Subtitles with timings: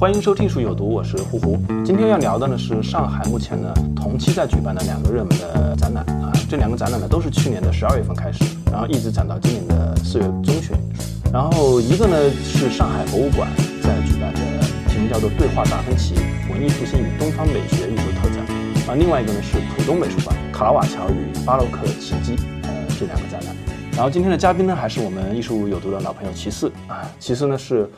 [0.00, 1.58] 欢迎收听《书有毒》，我是呼呼。
[1.84, 10.76] 今天要聊的呢是上海目前呢同期在举办的两个热门的展览啊，这两个展览呢都是去年的十二月份开始，然后一直展到今年的四月中旬。
[11.32, 13.50] 然后一个呢是上海博物馆
[13.82, 14.40] 在举办的，
[14.86, 16.14] 题目叫做“对话达芬奇：
[16.48, 18.46] 文艺复兴与东方美学艺术特展”，
[18.86, 23.56] 啊，另外一个呢是浦东美术馆“卡拉瓦乔与巴洛克奇迹”呃这两个展览。
[23.96, 27.90] 然后今天的嘉宾呢还是我们艺术有毒的老朋友齐四啊，齐四呢是。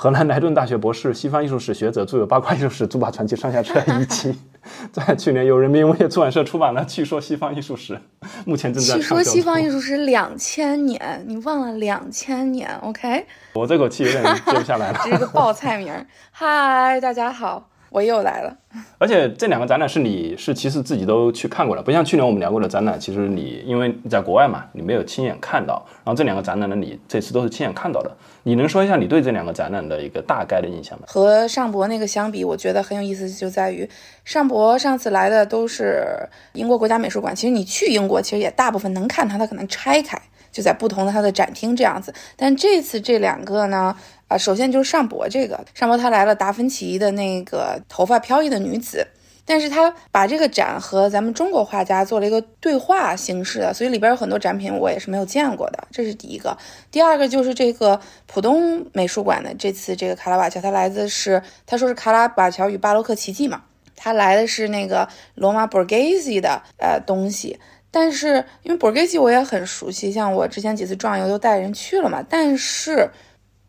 [0.00, 4.32] 荷兰莱顿大学博士、 西方艺术史学者，著有《八卦艺术史》《祖巴传奇》上下册一期，
[4.92, 7.94] 在去年由人民文学出版社出版了《据说西方艺术史》，
[8.46, 15.00] 目前正在据说西方艺术史两千年，你忘了两千年？OK，我这口气有点接不下来了。
[15.02, 15.92] 这是个报菜名。
[16.30, 17.68] 嗨，大家好。
[17.90, 18.54] 我又来了，
[18.98, 25.86] 而且这两个展览是你是其实自己都去看过了，不像去年我们聊过的展览，其实你因为你在国外嘛，你没有亲眼看到。
[26.04, 28.10] 然后这两个展览呢，你这次都是亲眼看到的。
[28.42, 31.04] 你能说一下你对这两个展览的一个大概的印象吗？
[31.06, 33.88] 和尚博那个相比，我觉得很有意思，就在于
[34.24, 36.04] 尚博上次来的都是
[36.52, 40.20] 英国国家美术馆，其实你去英国其实也大部分能看它，它可能拆开
[40.52, 42.12] 就在不同的它的展厅这样子。
[42.36, 43.96] 但这次这两个呢？
[44.28, 49.06] 啊，首先就是上博这个，上博他来了达芬奇的那个头发飘逸的女子，
[49.46, 56.54] 但是他把这个展和咱们中国画家做了一个对话形式的，所以里边有很多展品我也是没有见过的，这是第一个。
[56.90, 63.62] 第二个就是这个浦东美术馆的这次这个卡拉瓦乔，他来自是他说是卡拉瓦乔与巴洛克奇迹嘛，
[63.96, 67.58] 他来的是那个罗马 Borghese 的呃东西，
[67.90, 73.10] 但是因为 Borghese 我也很熟悉，像我之前几次壮游都带人去了嘛，但是。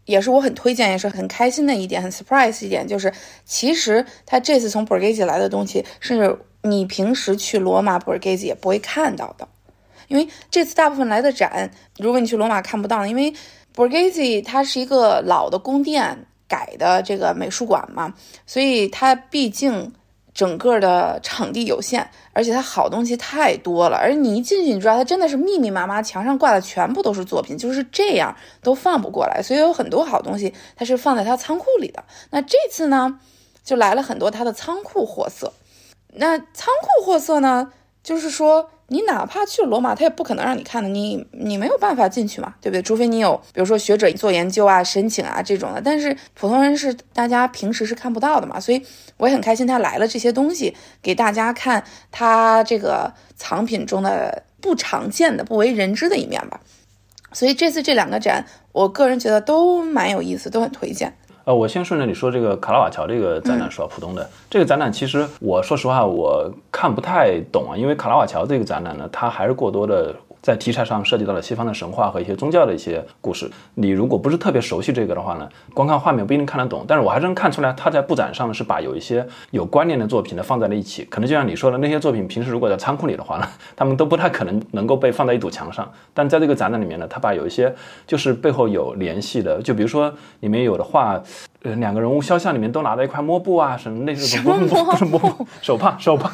[0.10, 3.14] 也是我很推荐，也是很开心的一点，很 surprise 一点，就是
[3.46, 9.48] 其实他这次从 Borghese 来的东西，是你平时去罗马 Borghese 也不会看到的，
[10.08, 13.34] 因为这次大部分来的展，如果你去罗马看不到，因为
[13.76, 18.14] Borghese 它是一个老的宫殿改的这个美术馆嘛，
[18.48, 19.94] 所以它毕竟。
[20.32, 22.10] 整个的场地有限，
[22.40, 28.34] 而且它好东西太多了，而你一进去，你知道它真的是密密麻麻，墙上挂的全部都是作品，就是这样
[28.64, 32.02] 都放不过来，所以有很多好东西它是放在它仓库里的。
[32.30, 33.20] 那这次呢，
[33.66, 35.52] 就来了很多它的仓库货色。
[36.14, 37.74] 那仓库货色呢，
[38.04, 38.70] 就是说。
[38.92, 42.82] 你哪怕去罗马，他也不可能让你看的，你你没有办法进去嘛，对不对？
[42.82, 45.80] 除非你有，比如说学者做研究啊、申请啊这种的。
[45.80, 48.84] 但是普通人是大家平时是看不到的嘛，所以
[49.18, 56.60] 我也很开心他来了这些东西给大家看，他这个藏品中的不常见的、不为人知的一面吧。
[57.32, 61.16] 所以这次这两个展，我个人觉得都蛮有意思，都很推荐。
[61.50, 70.14] 呃，我先顺着你说这个卡拉瓦乔这个展览说，浦东的这个展览，其实我说实话我看不太懂啊，因为卡拉瓦乔这个展览呢，它还是过多的。
[70.42, 73.50] 在题材上涉及到了西方的神话和一些宗教的一些故事。
[73.76, 76.86] 你如果不是特别熟悉这个的话呢，光看画面不一定看得懂。
[76.88, 81.04] 但是我还是能看出来，他在布展上是把有一些有关联的作品呢放在了一起。
[81.06, 85.90] 可能就像你说的，那些作品平时如果在仓库里的话呢，他们都不太可能能够被放在一堵墙上。
[86.14, 87.74] 但在这个展览里面呢，他把有一些
[88.08, 91.22] 就是背后有联系的，就比如说里面有的画，
[91.64, 96.32] 呃，两个人物肖像里面都拿着一块抹布啊，什么类似的，不不是抹布，手帕，手帕，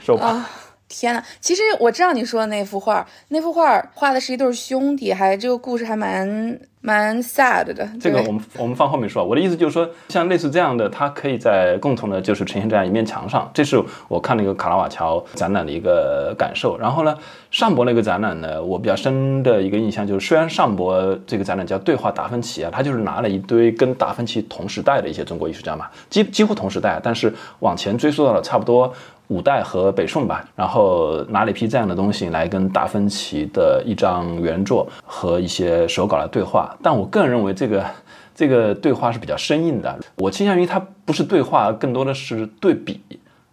[0.00, 0.40] 手帕。
[0.90, 7.88] 天呐，其实我知道你说的那幅画，那幅画画的是一对兄弟，还这个故事还蛮蛮 sad 的。
[8.00, 9.24] 这个我们我们放后面说。
[9.24, 13.48] 我的意思就是说，像类似这样的，它可以在共同的，就是呈现在一面墙上。
[13.54, 16.76] 这是我看那个卡拉瓦乔展览的一个感受。
[16.76, 17.16] 然后呢，
[17.52, 28.92] 上博那个展览呢，我比较深的一个印象就是，虽然上博这个展览叫对话达芬奇啊，他就是拿了一堆跟达芬奇同时代的一些中国艺术家嘛，几几乎同时代，但是往前追溯到了差不多。
[29.30, 36.76] 五代和北宋吧，然后拿了一批这样的东西来跟达芬奇的一张原作和一些手稿来对话。
[36.82, 37.86] 但我个人认为这个
[38.34, 39.96] 这个对话是比较生硬的。
[40.16, 43.00] 我倾向于它不是对话，更多的是对比。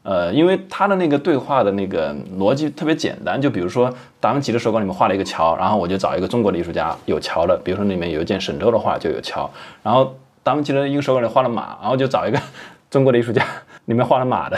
[0.02, 3.40] 呃，因为他的那个对话的那个逻辑特别简单。
[3.40, 9.48] 就比如说达芬奇的手稿里面画了一个桥，然后我就找一个中国的艺术家有桥的，比如说里面有一件沈周的画就有桥。
[9.84, 12.42] 然后达芬奇的一个手稿里画了马，然后就找一个
[12.90, 13.46] 中国的艺术家
[13.86, 14.58] 里面画了马的。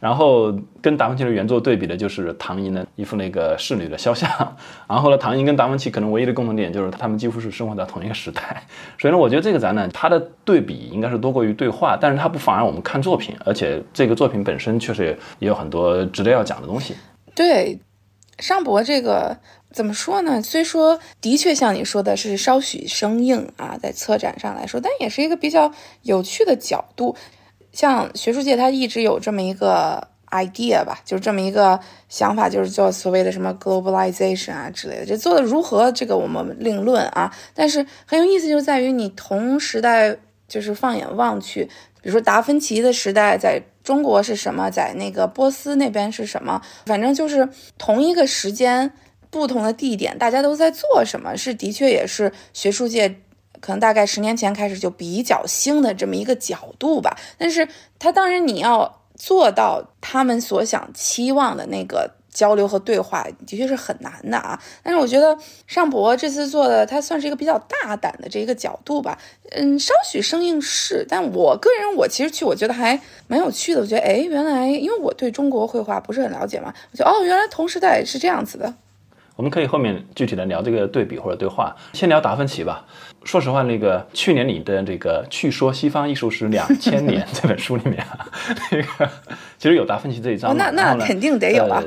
[0.00, 4.28] 然后跟达芬奇的原作对比的就是唐寅的一幅那个侍女的肖像。
[4.88, 8.64] 然后呢，唐寅跟达芬奇可能唯一的共同点就是他们几乎是生活在同一个时代。
[8.98, 16.94] 所以呢，我觉得这个展览它的对比应该是多过于对话，但是它不妨碍我们看作品，而且这个作品本身确实也有很多值得要讲的东西。
[17.34, 17.78] 对，
[18.38, 19.36] 尚博这个
[19.70, 20.40] 怎么说呢？
[20.40, 25.70] 虽说的确像你说的是稍许生硬啊，在策展上来说，但也是一个比较
[26.02, 27.14] 有趣的角度。
[27.72, 31.78] 像学术界，它一直有这么一个 idea 吧，就是这么一个
[32.08, 35.06] 想法，就是叫所谓的什么 globalization 啊之类的。
[35.06, 37.32] 这做的如何，这个我们另论啊。
[37.54, 41.64] 但是很有意思，就在于你同时代，就是放眼望去，
[42.02, 48.92] 比如说达芬奇的时代在中国是什么，在那个波斯那边是什么，反正就是同一个时间、
[49.30, 53.20] 不同的地点，大家都在做什么，是的确也是学术界。
[53.60, 57.68] 可能大概十年前开始就比较新的这么一个角度吧，但是
[57.98, 64.58] 它当然你要做到他们所想期望的那个交流和对话，的确是很难的啊。
[64.82, 65.36] 但是我觉得
[65.66, 69.18] 尚博这次做的，它算是一个比较大胆的这一个角度吧。
[69.50, 73.80] 嗯，稍许生硬是，但我个人我其实去，我觉得还蛮有趣的。
[73.80, 78.72] 我觉得，哎，原来因为我对中国绘画不是很了解嘛，我觉得哦，原来同时代是这样子的。
[79.36, 82.86] 我们可以后面具体的聊这个对比或者对话，先聊达芬奇吧。
[83.24, 88.04] 说实话，那个去年你的这个《去说西方艺术史两千年》这本书里面，
[88.70, 89.10] 那个
[89.60, 90.56] 其实有达芬奇这一章。
[90.56, 91.84] 那那肯定得有啊。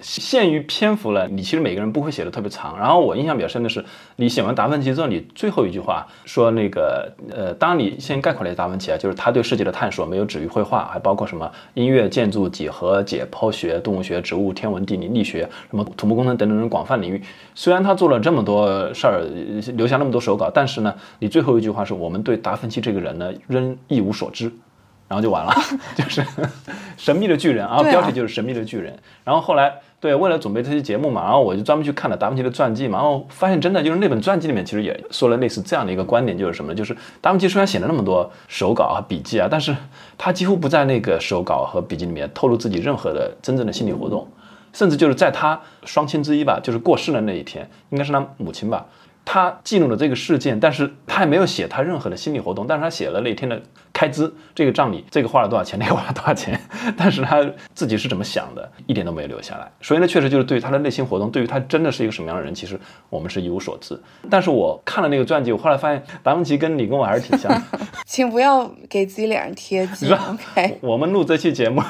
[0.00, 2.78] 限于篇幅了，你其实每个人不会写的特别长。
[2.78, 3.84] 然后我印象比较深的是，
[4.14, 17.20] 你写完达芬奇之后，你最后一句话说那个呃，当你先概括了达芬奇啊，就是他对世界的探索没有止于绘画，还包括什么音乐、建筑、几何、解剖学、动物学、植物、天文、地理、力学，什么土木工程等等等广泛领域。
[17.56, 19.24] 虽然他做了这么多事儿，
[19.74, 24.52] 留下那么多手稿，但是呢，你最后一句话是我们对达芬奇这个人呢仍一无所知。
[25.10, 25.52] 然后就完了，
[25.98, 26.24] 就是
[26.96, 28.96] 神秘的巨人啊，标题就是神秘的巨人。
[29.24, 36.76] 然后后来，对，为了准备这期节目嘛，然后我就专门去看了达芬奇的传记嘛，然后发现真的就是那本传记里面其实也说了类似这样的一个观点，就是什么呢？
[36.76, 39.76] 就是达芬奇虽然写了那么多手稿啊、笔记啊，但是
[40.16, 44.28] 他几乎不在那个手稿和笔记里面透露自己任何的真正的心理活动，
[44.72, 48.86] 甚至就是在他双亲之一吧，就是过世的那一天，应该是他母亲吧。
[49.24, 53.60] 他记录了这个事件，但是他还没有写他任何的心理活动，但是他写了那天的
[53.92, 56.60] 开支，这个账里这个花了多少钱，那个花了多少钱，
[56.96, 57.44] 但是他
[57.74, 59.70] 自己是怎么想的，一点都没有留下来。
[59.80, 62.78] 所以呢，确实就是对于他的内心活动，对于他真的是一个什么样的人，其实
[63.08, 63.96] 我们是一无所知。
[64.28, 67.62] 但是我看了那个传记，我后来发现达芬奇跟你跟我还是挺像的。
[68.06, 70.10] 请不要给自己脸上贴金。
[70.12, 71.82] OK，我们录这期节目，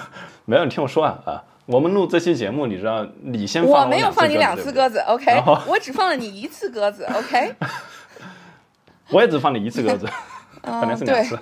[0.45, 1.45] 没有你听我说啊啊。
[1.71, 7.55] 我们录这期节目，你知道你先放我没有放你两次鸽子，OK，我只放了你一次鸽子，OK，
[9.11, 10.05] 我也只放你一次鸽子，
[10.63, 11.39] 本来是两次，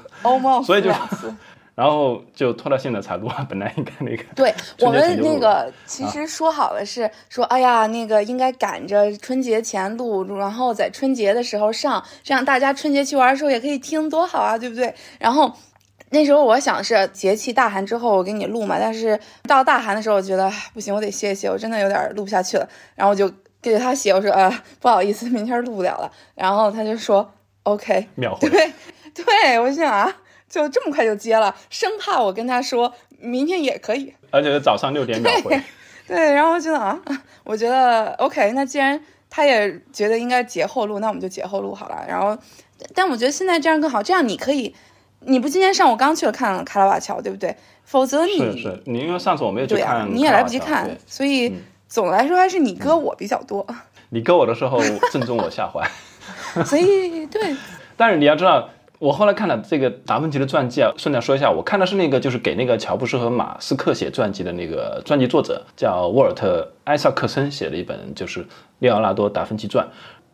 [0.67, 0.91] 所以就
[1.75, 14.95] 然后就拖到现在才录啊，本来应该那个，对我们那个其实说好了是说，哎呀，那个应该赶着春节前录，然后在春节的时候上，这样大家春节去玩的时候也可以听，多好啊，对不对？
[15.19, 15.57] 然后。
[16.11, 22.69] 那时候我想是节气大寒之后我给你录嘛，但是到大寒的时候我觉得不行，我得歇一歇，我真的有点录不下去了。
[22.95, 24.51] 然后我就给他写，我说呃
[24.81, 26.11] 不好意思，明天录不了了。
[26.35, 27.31] 然后他就说
[27.65, 28.49] OK，秒回。
[28.49, 28.73] 对，
[29.13, 30.17] 对我想啊，
[30.49, 35.61] 就这么快就接了，生怕我跟他说明天也可以，而且是早上六点秒回。
[36.07, 36.99] 对，然后我觉得啊，
[37.45, 42.03] 我觉得 OK，那既然他也觉得应该节后录，那我们就节后录好了。
[42.09, 42.39] 然后，
[42.95, 44.75] 但我觉得现在这样更好，这样你可以。
[45.21, 47.55] 你不今天上午刚去了看卡拉瓦乔，对不对？
[47.85, 51.55] 否则你是是，你因为上次我没有去看，你也来不及看，所以
[51.89, 53.67] 总的来说还是你哥我比较多。
[54.11, 54.79] 你哥我的时候
[55.11, 55.83] 正中我下怀，
[56.65, 57.57] 所以对。
[57.97, 68.45] 但是你要知道，我后来看了这个达芬奇的传记啊，顺带说一下，我看的是那个就是给那个乔布斯和马斯克写传记的那个传记作者叫沃尔特·埃萨克森写的一本就是
[68.81, 69.87] 《列奥纳多·达芬奇传》。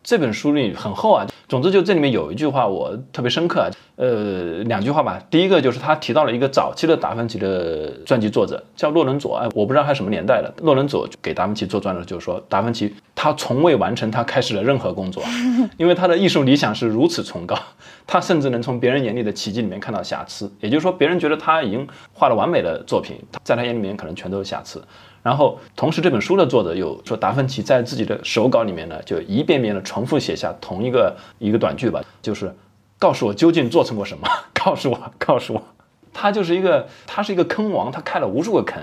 [0.05, 5.19] 这本书里很厚啊，总之就这里面有一句话我特别深刻啊，呃，两句话吧。
[5.31, 10.53] 第一个就是他提到了一个早期的达芬奇的传记作者叫洛伦佐，哎，我不知道他什么年代的。
[10.61, 15.23] 洛伦佐给达芬奇做传的，就是说达芬奇他从未完成他开始的任何工作，
[15.75, 17.57] 因为他的艺术理想是如此崇高，
[18.05, 20.51] 他甚至能从别人眼里的奇迹里面看到瑕疵。
[20.59, 24.79] 也就是说，别人觉得他已经画了完美的作品，在他眼里面可能全都是瑕疵。
[25.23, 32.53] 然后，同时这本书的作者又说，达芬奇在自己的手稿里面呢，就一遍遍的重重复写下同一个一个短句吧，就是
[32.99, 35.63] 告诉我究竟做成过什么， 告诉我，告诉我，
[36.11, 38.77] 他就是一个，他是一个坑王，他开了无数个坑，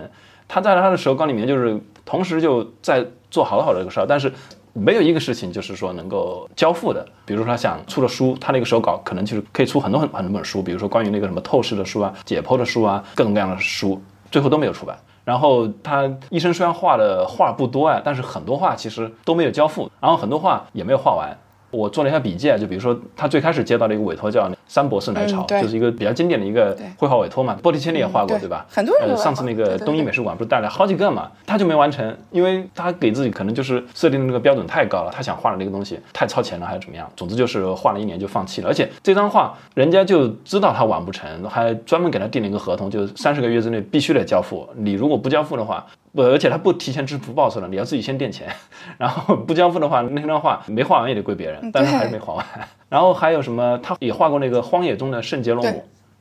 [0.48, 4.32] 他在他的手稿里面就是同时就在做好好的一个事儿，但是
[4.72, 7.06] 没有一个事情就是说能够交付的。
[7.26, 14.00] 比如说他想出了书，他那个手稿可能就是可以出很多很很多本书，比如说关于那个什么透视的书啊、解剖的书啊，各种各样的书。
[14.30, 14.98] 最后都没有出版。
[15.24, 21.36] 然后他一生虽然画的画不多啊，但是很多画其实都没有交付，然后很多画也没有画完。
[21.72, 27.58] 我做了一下笔记啊，就比如说他最开始接到了一个委托叫三博士来朝，就是一个比较经典的一个绘画委托嘛。
[27.62, 28.64] 波提切利也画过，对吧？
[28.68, 37.10] 很多人上次那个东一美术馆不是带来好几个嘛，他就没完成，因为他给自己可能就是设定的那个标准太高了，他想画的那个东西太超前了，还是怎么样？
[37.16, 38.68] 总之就是画了一年就放弃了。
[38.68, 44.68] 而且这张画人家就知道他完不成，还专门给他订了一个合同，就是三十个月之内必须得交付。
[44.76, 48.46] 你如果不交付的话，不，而且他不提前支付报酬了，你要自己先垫钱，
[48.98, 52.46] 然后不交付的话，那张画没画完也得归别人，但是还是没画完。
[52.90, 53.78] 然后还有什么？
[53.82, 55.70] 他也画过那个《荒野中的圣杰罗姆》，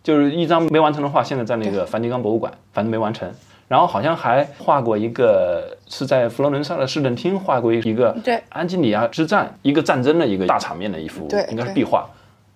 [0.02, 3.30] 就是一张没完成的画，现在在那个梵蒂冈博物馆，反正没完成。
[3.68, 8.16] 然后好像还画过一个是在佛罗伦萨的市政厅画过一个
[8.50, 12.10] 安吉里亚之战一个战争的一个大场面的一幅，应该是壁画，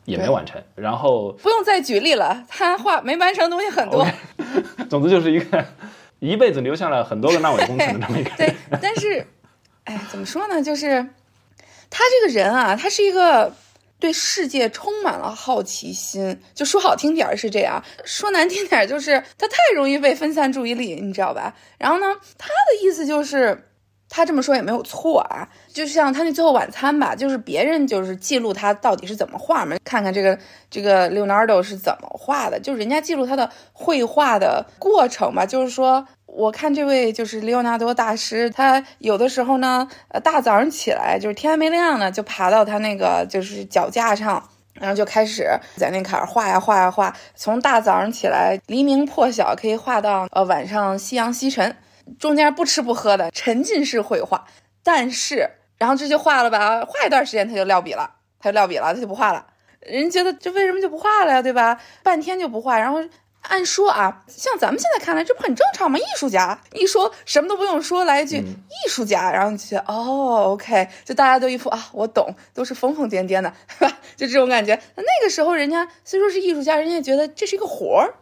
[0.06, 0.62] 也没完成。
[0.76, 4.06] 然后不用再举例了，他画没完成的东西很多。
[4.90, 5.66] 总之就是一个。
[6.20, 9.26] 一辈子留下了很多个烂尾工程的这么一个 对，但是，
[9.84, 10.62] 哎，怎么说呢？
[10.62, 11.08] 就是
[11.90, 13.54] 他这个人啊，他是一个
[14.00, 16.40] 对世界充满了好奇心。
[16.54, 21.56] 就说好听点儿是这样，说难听点儿就是他太容易被分散注意力，你知道吧？
[21.78, 22.08] 然后呢，
[22.38, 23.70] 他的意思就是。
[24.16, 30.40] 他这么说也没有错啊，就像他那最后晚餐吧，就是别人就是记录他到底是怎么画嘛，看看这个
[30.72, 35.46] 这个 Leonardo 是怎么画的，就是人家记录他的绘画的过程吧。
[35.46, 44.42] 就是说，我看这位就是利奥纳多大师，他有的时候呢，呃，大早上起来就是天还没亮呢，就爬到他那个就是脚架上，
[44.76, 45.46] 然后就开始
[45.76, 51.76] 在那坎儿画呀画呀画，从大早上起来黎明破晓可以画到呃晚上夕阳西沉。
[52.20, 54.46] 中间不吃不喝的沉浸式绘画，
[54.84, 58.10] 但是然后这就画了吧，画一段时间他就撂笔了，
[58.40, 59.46] 他就撂笔了，他就不画了。
[59.82, 61.80] 人觉得这为什么就不画了呀，对吧？
[62.02, 63.00] 半天就不画，然后
[63.42, 66.00] 按说啊，像咱们现在看来，这不很正常吗？
[66.00, 73.92] 艺术家一说什么都不用说，来一句艺术家，然后就觉得哦，OK，就大家都一副啊，我懂，都是疯疯癫癫的，是吧？
[74.16, 74.74] 就这种感觉。
[74.96, 78.16] 那那个时候人家虽说是艺术家，人家觉得这是一个活儿。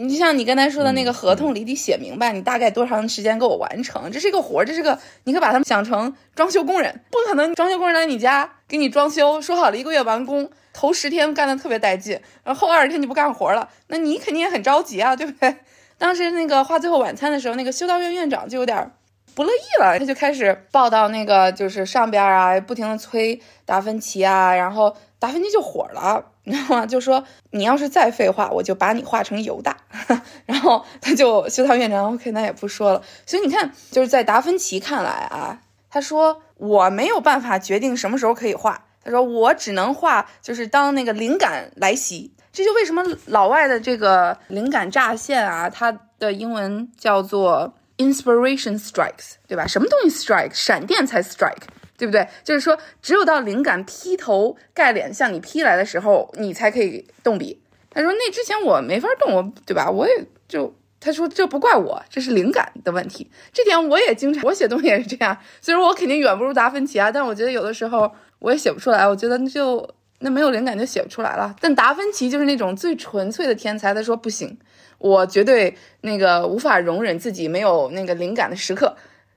[0.00, 15.56] 你就像你刚才说的那个合同里得写明白，你大概多长时间给我完成，这是一个活儿，这是个，你可以把他们想成装修工人，不可能装修工人来你家给你装修，说好了一个月完工，头十天干的特别带劲，然后后二十天就不干活了，那你肯定也很着急啊，对不对？
[15.98, 18.92] 当时那个画最后晚餐的时候，那个修道院院长就有点
[19.38, 26.24] 不乐意了，他就开始报道那个就是上边啊，不停的催达芬奇啊，然后达芬奇就火了。
[26.42, 26.84] 你知道吗？
[26.84, 29.76] 就说你要是再废话，我就把你画成犹大。
[30.44, 33.00] 然后他就修道院长，OK，那也不说了。
[33.24, 38.86] 所以你看，就是在达芬奇看来啊，他说我没有办法决定什么时候可以画。
[39.04, 42.34] 他说我只能画，就是当那个灵感来袭。
[42.50, 49.66] 这就为什么老外的这个灵感乍现啊，它的英文叫做 inspiration strikes，对吧？
[49.66, 50.54] 什么东西 strike？
[50.54, 51.68] 闪电才 strike。
[51.98, 52.28] 对不对？
[52.44, 57.60] 就是说，只有到灵感劈头盖脸向你劈来的时候，你才可以动笔。
[57.90, 59.90] 他说：“那之前我没法动，我对吧？
[59.90, 63.28] 我也就他说这不怪我，这是灵感的问题。
[63.52, 65.36] 这点我也经常，我写东西也是这样。
[65.60, 69.04] 虽然我肯定远不如达芬奇啊，但我觉得有的时候我也写不出来。
[69.04, 71.54] 我觉得就那没有灵感就写不出来了。
[71.60, 74.58] 但达芬奇就是那种最纯粹的天才，他说不行，
[74.98, 78.96] 我绝对那个无法容忍自己没有那个灵感的时刻，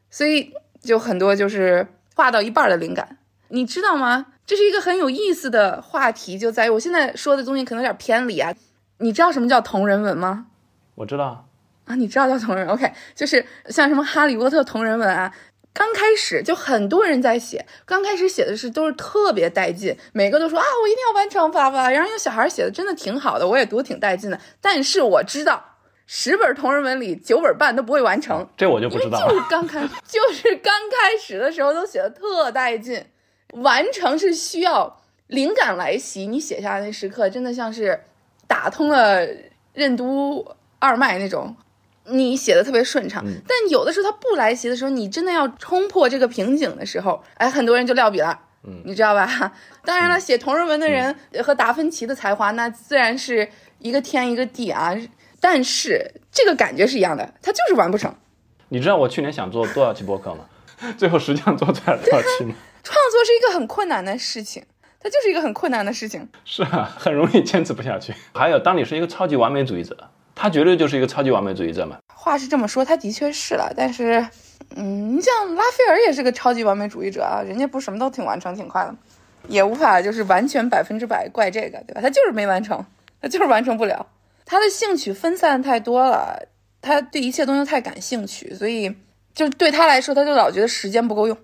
[0.10, 4.28] 所以就很多就是。”画到一半的灵感，你知道吗？
[4.46, 8.54] 这是一个很有意思的话题，就在于我现在说的东西可能有点偏离啊。
[8.98, 10.48] 你知道什么叫同人文吗？
[10.96, 11.48] 我知道
[11.86, 15.34] 啊，你知道叫同人？OK，就是像什么哈利波特同人文啊，
[15.74, 21.90] 刚开始就很多人在写，刚开始写的是都是特别带劲，每个都说啊，我一定要完成发发。
[21.90, 24.40] 然后有小孩写的真的挺好的，我也读挺带劲的。
[24.60, 25.66] 但是我知道。
[26.14, 29.30] 十本同人文里九本半都不会完成，这我就不知道了。
[29.30, 33.06] 就是刚开， 就是刚开始的时候都写的特带劲，
[33.54, 37.98] 完成是需要灵感来袭，你写下来那时刻真的像是
[38.46, 39.26] 打通了
[39.74, 40.46] 任督
[40.80, 41.56] 二脉那种，
[42.06, 43.24] 你写的特别顺畅。
[43.48, 49.52] 但有的时候他不来袭的时候，你真的要冲破这个瓶颈的时候，哎，很多人就撂笔了，嗯，你知道吧？
[49.86, 54.96] 当然了，写同人文的人和达芬奇的才华那自然是一个天一个地啊。
[55.40, 58.16] 但是这个感觉是一样的，他就是完不成。
[58.70, 60.46] 你知道我去年想做多少期播客吗？
[60.98, 62.56] 最后实际上做出来了多少期吗？
[62.84, 64.64] 创作是一个很困难的事情，
[65.00, 66.30] 它就是一个很困难的事情。
[66.46, 68.14] 是啊，很容易坚持不下去。
[68.34, 70.10] 还有，当你是一个超级完美主义者，
[70.42, 71.98] 他绝对就是一个超级完美主义者嘛。
[72.16, 73.72] 话是这么说，他的确是了。
[73.78, 74.26] 但是，
[74.76, 78.96] 嗯，你像拉斐尔也是个超级完美主义者啊，人家不什么都挺完成挺快的，
[79.48, 82.02] 也无法就是完全百分之百怪这个，对吧？
[82.02, 82.84] 他就是没完成，
[83.22, 84.04] 他就是完成不了。
[84.44, 86.48] 他的兴趣分散太多了，
[86.82, 88.92] 他对一切东西都太感兴趣，所以
[89.36, 91.38] 就对他来说，他就老觉得时间不够用。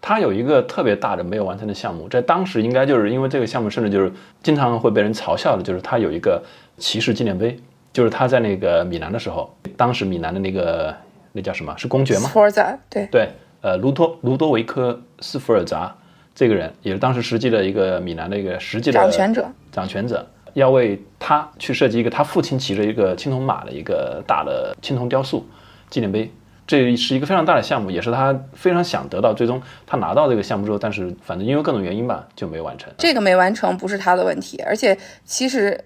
[0.00, 6.44] 他有一个特别大的没有完成的项目，在当时应该就是因为这个项目，甚至就是经常会被人嘲笑的，就是他有一个
[6.78, 7.60] 骑士纪念碑，
[8.00, 10.96] 就是他在那个米兰的时候，当时米兰的那个
[11.32, 12.20] 那叫什么是公爵吗？
[12.20, 13.28] 斯福尔扎，对对，
[13.60, 15.94] 呃，卢多卢多维科斯福尔扎
[16.34, 25.46] 这个人，也是当时实际的一个米兰的一个实际的掌权者，掌权者要为他去设计一个他父亲骑着一个青铜马的一个大的青铜雕塑
[25.90, 26.32] 纪念碑。
[26.66, 29.34] 这是一个非常大的项目，也是他非常想得到。
[29.34, 32.90] 最终他拿到这个项目之后，但是反正因为各种原因吧，就没有完成。
[32.96, 35.78] 这个没完成不是他的问题，而且其实，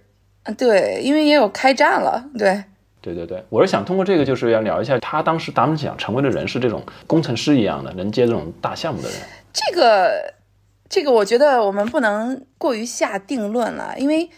[0.57, 2.63] 对，因为也有开战了，对，
[3.01, 9.19] 对对对，我是想通过这个，就是要聊一下他当时达芬奇想成为的人是这种工程师一样的，能接这种大项目的人。
[9.53, 10.35] 这个，
[10.89, 14.29] 这个我觉得我们不能过于下定论了，因为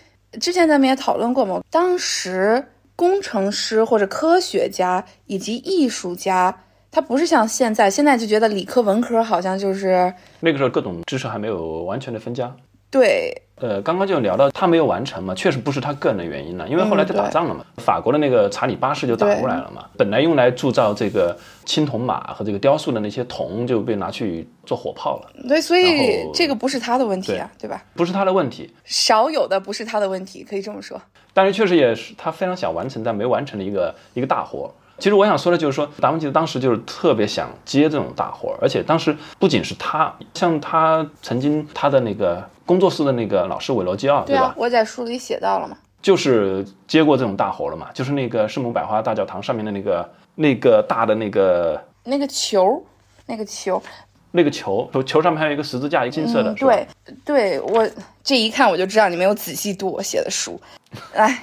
[0.41, 2.65] 之前咱们也讨论过嘛，当时。
[2.99, 12.57] 工程师或者科学家以及艺术家，他不是像现在，现在就觉得理科文科好像就是那个时候各种知识还没有完全的分家。
[12.91, 21.35] 对，呃，刚刚就聊到他没有完成嘛，确实不是他个人的原因了，因为后来他打仗了嘛，法国的那个查理八世就打过来了嘛，本来用来铸造这个
[21.65, 25.49] 青铜马和这个雕塑的那些铜就被拿去做火炮了。
[25.49, 27.83] 对，所以这个不是他的问题啊，对吧？
[27.95, 31.01] 不是他的问题，少有的不是他的问题，可以这么说。
[31.33, 34.71] 但是确实也是他非常想完成但没完成的一个一个大活。
[34.99, 44.55] 其实我想说的就是说，达芬奇当时就是特别想接这种大活，而且当时不仅是他，像他曾经他的那个工作室的那个老师韦罗基奥，对吧？
[44.59, 52.85] 我在书里写到了嘛，就是接过这种大活了嘛，就是那个圣母百花大教堂上面的那个那个大的那个那个球，
[53.25, 53.81] 那个球。
[54.33, 56.53] 那个球球球上面还有一个十字架，一个金色的。
[56.55, 56.87] 对，
[57.25, 57.89] 对我
[58.23, 60.61] 这一看我就知道你没有仔细读我写的书。
[61.15, 61.43] 来，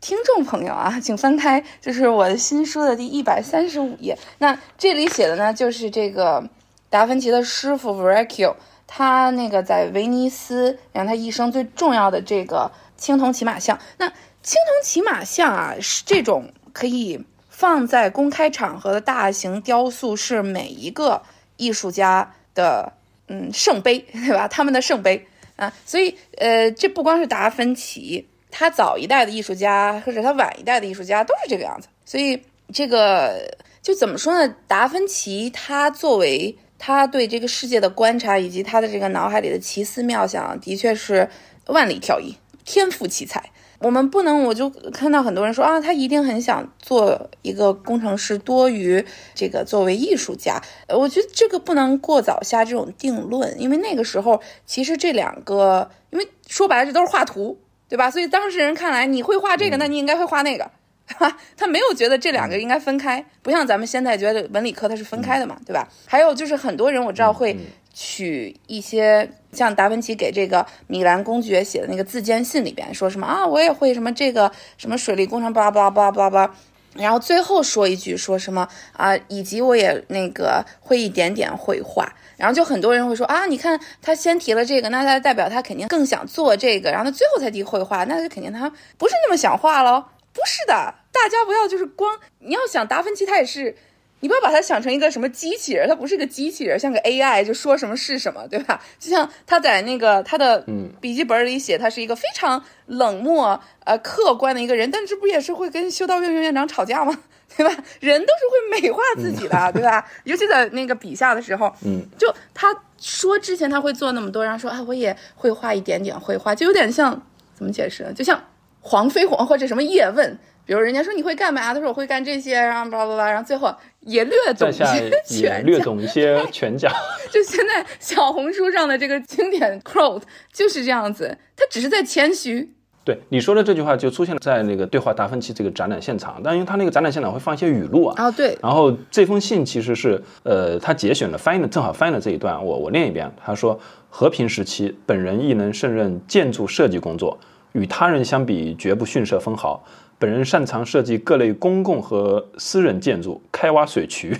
[0.00, 4.16] 听众朋友啊，请翻开，就是我的新书的第一百三十五页。
[4.38, 6.42] 那这里写的呢，就是这个
[6.88, 8.54] 达芬奇的师傅 Verrocchio，
[8.92, 13.78] 他那个在威尼斯，然后他一生最重要的这个青铜骑马像。
[13.98, 14.08] 那
[14.42, 21.22] 青铜骑马像啊，是这种可以放在公开场合的大型雕塑，是每一个。
[21.60, 22.90] 艺术家的
[23.28, 24.48] 嗯圣杯， 对吧？
[24.48, 25.26] 他们的圣杯
[25.56, 31.88] 啊，所以呃，这不光是达芬奇，他早一代的艺术家或者他晚一代的艺术家都是这个样子。
[32.06, 34.54] 所以这个就怎么说呢？
[34.66, 41.28] 达芬奇他作为他对这个世界的观察以及他的这个脑海里的奇思妙想，的确是
[41.66, 43.50] 万里挑一，天赋奇才。
[43.80, 50.60] 我们不能，我就看到很多人说啊，他一定很想做一个工程师，多于这个作为艺术家。
[50.88, 58.10] 我觉得这个不能过早下这种定论，因为那个时候其实这两个，因为说白了这都是画图，对吧？
[58.10, 60.70] 所以当事人看来你会画这个，那你应该会画那个，
[61.56, 65.88] 他没有觉得这两个应该分开，不像咱们现在觉得文理科它是分开的嘛，对吧？
[66.06, 67.56] 还有就是很多人我知道会。
[67.92, 76.54] 取一些像达芬奇给这个米兰公爵写的那个自荐信里边说什么啊，我也会什么这个什么水利工程，巴拉巴拉巴拉巴拉巴拉，
[76.94, 90.04] 然后最后说一句说什么啊，以及我也那个会一点点绘画，然后就很多人会说啊，你看他先提了这个，那他代表他肯定更想做这个，然后他最后才提绘画，那就肯定他不是那么想画喽？
[90.32, 93.76] 不是的，大家不要就是光你要想达芬奇他也是。
[94.22, 98.78] 你不要把它想成一个什么机器人，它不是个机器人，像个 AI，就说什么是什么，对吧？
[98.98, 100.62] 就像他在那个他的
[101.00, 107.18] 笔记本里写，他是一个非常冷漠、呃客观的一个人，但这不也是会跟修道院院院长吵架吗？
[107.56, 107.74] 对吧？
[108.00, 110.06] 人都是会美化自己的， 对吧？
[110.24, 117.22] 尤其在那个笔下的时候，嗯，就他说之前他会做那么多，然后说啊，我也会画一点点绘画，就有点像
[117.54, 118.12] 怎么解释？
[118.14, 118.38] 就像
[118.80, 120.38] 黄飞鸿或者什么叶问。
[120.66, 121.74] 比如人家说你会干嘛？
[121.74, 124.84] 他说我会干这些，然后叭叭叭，然后最后也略懂一些
[125.26, 126.88] 拳，略懂一些拳脚。
[127.28, 132.72] 就现在小红书上的这个经典 quote 就是这样子，他只是在谦虚。
[133.02, 138.22] 对你说的这句话就出现在那个对话达芬奇这个展览现场，但因为他那个展览现场会放一些语录啊。
[138.22, 138.56] 啊，对。
[138.62, 143.28] 然后这封信其实是呃，他节选了翻译的，正好翻译了这一段，我我念一遍。
[143.44, 147.36] 他说：和平时期，本人亦能胜任建筑设计工作，
[147.72, 149.84] 与他人相比绝不逊色分毫。
[150.18, 154.38] 本人擅长设计各类公共和私人建筑，开挖水渠。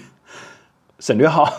[0.98, 1.50] 省略号。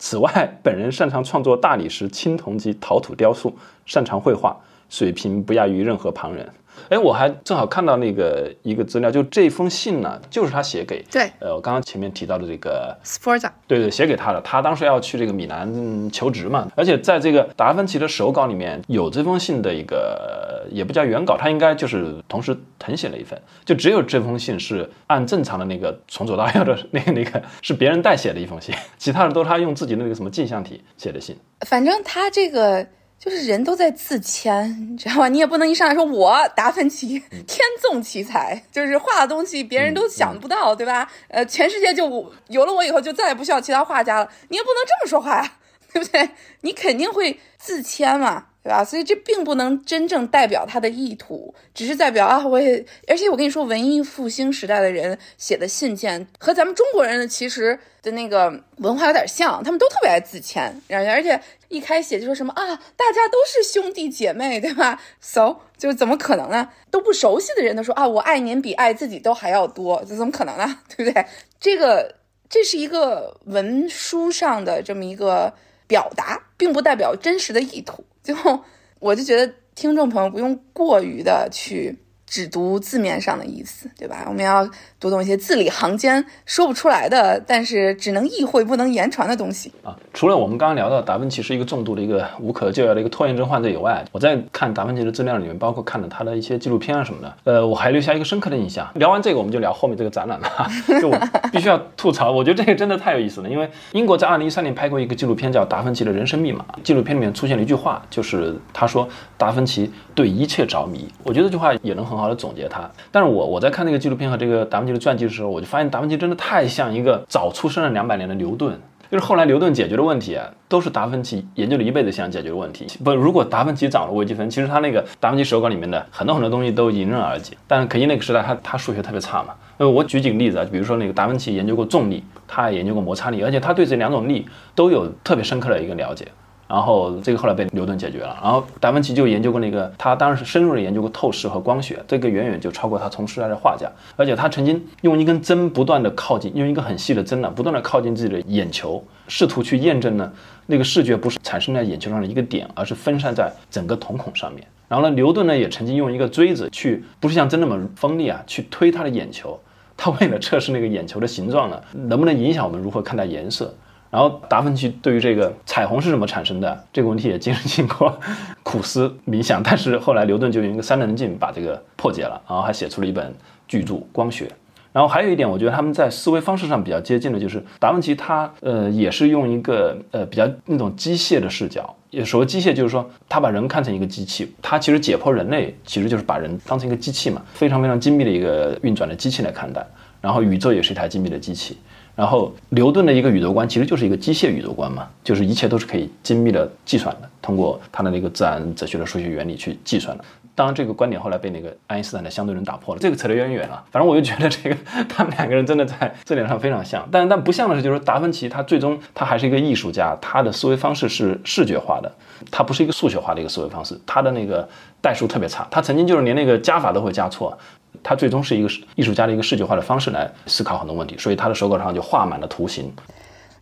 [0.00, 4.56] 此外，本人擅长创作大理石、青铜及陶土雕塑，擅长绘画，
[4.88, 6.48] 水平不亚于任何旁人。
[6.88, 14.40] 哎，我还正好看到那个一个资料，就这封信呢，就是他写给对呃，我刚刚前面提到的这个 Sforza，对对，写给他的。
[14.40, 31.36] 他当时要去这个米兰嗯求职嘛，而且在这个达芬奇的手稿里面有这封信的一个，也不叫原稿，他应该就是同时誊写了一份，就只有这封信是按正常的那个从左到右的那个那个是别人代写的一封信，其他的都是他用自己的那个什么镜像体写的信。
[31.66, 32.86] 反正他这个
[33.18, 35.28] 就是人都在自谦，你知道吧？
[35.28, 41.10] 你也不能一上来说我达芬奇 天纵奇才，就是画的东西别人都想不到，对吧？
[41.28, 45.52] 呃，全世界就有了我以后就再也不需要其他画家了，你也不能这么说话呀，
[45.92, 46.30] 对不对？
[46.60, 48.46] 你肯定会自谦嘛。
[48.60, 48.84] 对吧？
[48.84, 66.70] 所以这并不能真正代表他的意图，只是代表啊，我也，而且我跟你说，文艺复兴时代的人写的信件和咱们中国人的其实的那个文化有点像，他们都特别爱自谦，而且一开写就说什么啊，大家都是兄弟姐妹，对吧？So 就怎么可能呢？
[66.90, 70.80] 都不熟悉的人都说啊，我爱您比爱自己都还要多，这怎么可能呢？
[70.96, 71.26] 对不对？
[71.60, 72.16] 这个
[72.48, 75.52] 这是一个文书上的这么一个
[75.86, 78.04] 表达，并不代表真实的意图。
[78.22, 78.64] 最后，
[78.98, 81.98] 我就觉得听众朋友不用过于的去。
[82.28, 84.24] 只读字面上的意思，对吧？
[84.28, 84.68] 我们要
[85.00, 89.96] 读懂一些字里行间说不出来的，但是只能意会不能言传的东西啊。
[90.12, 98.86] 除了我们刚刚聊到达芬奇是一个重度的一个无可救药的一个拖延症患者以外，我在看达芬奇的资料里面，包括看了他的一些纪录片啊什么的，呃，我还留下一个深刻的印象。
[98.96, 100.48] 聊完这个，我们就聊后面这个展览了。
[101.00, 101.18] 就我
[101.50, 103.48] 必须要吐槽，我觉得这个真的太有意思了。
[103.48, 111.08] 因为英国在二零一三年拍过一个纪录片叫《达芬奇的人生密码》，纪录片里面出现了一句话，就是他说达芬奇对一切着迷。
[111.22, 112.17] 我觉得这句话也能很。
[112.18, 118.78] 好的总结他，但是我我在看那个纪录片和这个达芬奇的传记的时候，我就发现达芬奇真的太像一个早出生了两百年的牛顿，
[119.10, 122.86] 就是后来牛顿解决的问题啊，都是达芬奇研究了一辈子想解决的问题。
[123.02, 127.56] 不，如果达芬奇掌握微积分，其实他那个达芬奇手稿里面的很多很多东西都迎刃而解。
[127.66, 129.54] 但是可惜那个时代他他数学特别差嘛。
[129.78, 136.26] 呃，我举几个例子啊，比如说那个达芬奇研究过重力，他也研究过摩擦力，而且他对这两种力都有特别深刻的一个了解。
[136.68, 138.38] 然后这个后来被牛顿解决了。
[138.42, 143.90] 然后达芬奇就研究过那个，他当然是深入的研究过透视和光学，这个远远就超过他从事来的画家。
[144.16, 150.30] 而且他曾经用一根针不断的靠近，用一个很细的针呢，不断的靠近自己的眼球，试图去验证呢
[150.66, 154.62] 那个视觉不是产生在眼球上的一个点，而是分散在整个瞳孔上面。
[154.88, 159.58] 然后呢，牛顿呢也曾经用一个锥子去，不是像针那么锋利啊，去推他的眼球。
[159.96, 163.74] 他为了测试那个眼球的形状呢，能不能影响我们如何看待颜色。
[164.10, 168.18] 然后达芬奇对于这个彩虹是怎么产生的这个问题也经历过
[168.62, 173.34] 苦思冥想，但是后来牛顿就用一个三棱镜把这个破解了，然后还写出了一本
[173.66, 174.44] 巨著《光学》。
[174.90, 189.86] 然后还有一点，我觉得他们在思维方式上比较接近的，就是达芬奇他呃也是用一个呃比较那种机械的视角，也所谓机械就是说他把人看成一个机器，他其实解剖人类其实就是把人当成一个机器嘛，非常非常精密的一个运转的机器来看待，
[190.22, 191.76] 然后宇宙也是一台精密的机器。
[192.18, 200.24] 然后牛顿的一个宇宙观其实就是一个机械宇宙观嘛，就是一切都是可以精密的计算的，通过他的那个自然哲学的数学原理去计算的。
[200.52, 203.80] 当然，这个观点后来被那个爱因斯坦的相对论打破了，这个扯得有点远了。
[203.92, 204.76] 反正我就觉得这个
[205.08, 212.12] 他们两个人真的在这点上非常像，但但不像的是，就是达芬奇他最终他还是一个艺术家，他的思维方式是视觉化的，
[212.50, 214.68] 他不是一个数学化的一个思维方式，他的那个
[215.00, 217.56] 代数特别差，他曾经就是连那个加法都会加错。
[218.02, 222.92] 他最终是一个艺术家的一个视觉化的方式来思考很多问题，所以他的手稿上就画满了图形。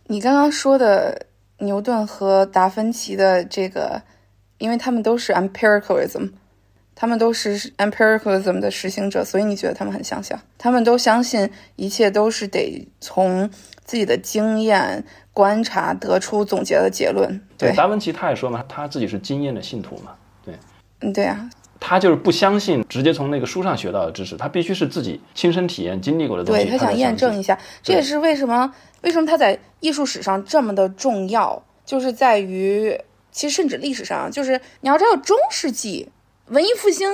[0.05, 1.25] 你刚刚说的
[1.59, 4.01] 牛顿和达芬奇的这个，
[4.57, 6.31] 因为他们都是 empiricalism，
[6.95, 10.39] 他们都是 empiricalism 的实行者，所以你觉得他们很相像？
[10.57, 13.49] 他们都相信一切都是得从
[13.83, 17.41] 自己的经验观察得出总结的结论。
[17.57, 20.11] 对，达芬奇他也说嘛，他自己是经验的信徒嘛。
[20.45, 20.53] 对，
[21.01, 21.49] 嗯，对啊。
[21.79, 26.63] 他就是不相信直接从那个书上学到的知识，他必须是自己亲身体验、经历过的东西。
[26.65, 32.99] 对他想验证一下，这也是为什么为什么他在艺术史上这么的重要，就是在于
[33.31, 36.09] 其实甚至历史上，就是你要知道中世纪
[36.47, 37.07] 文艺复兴。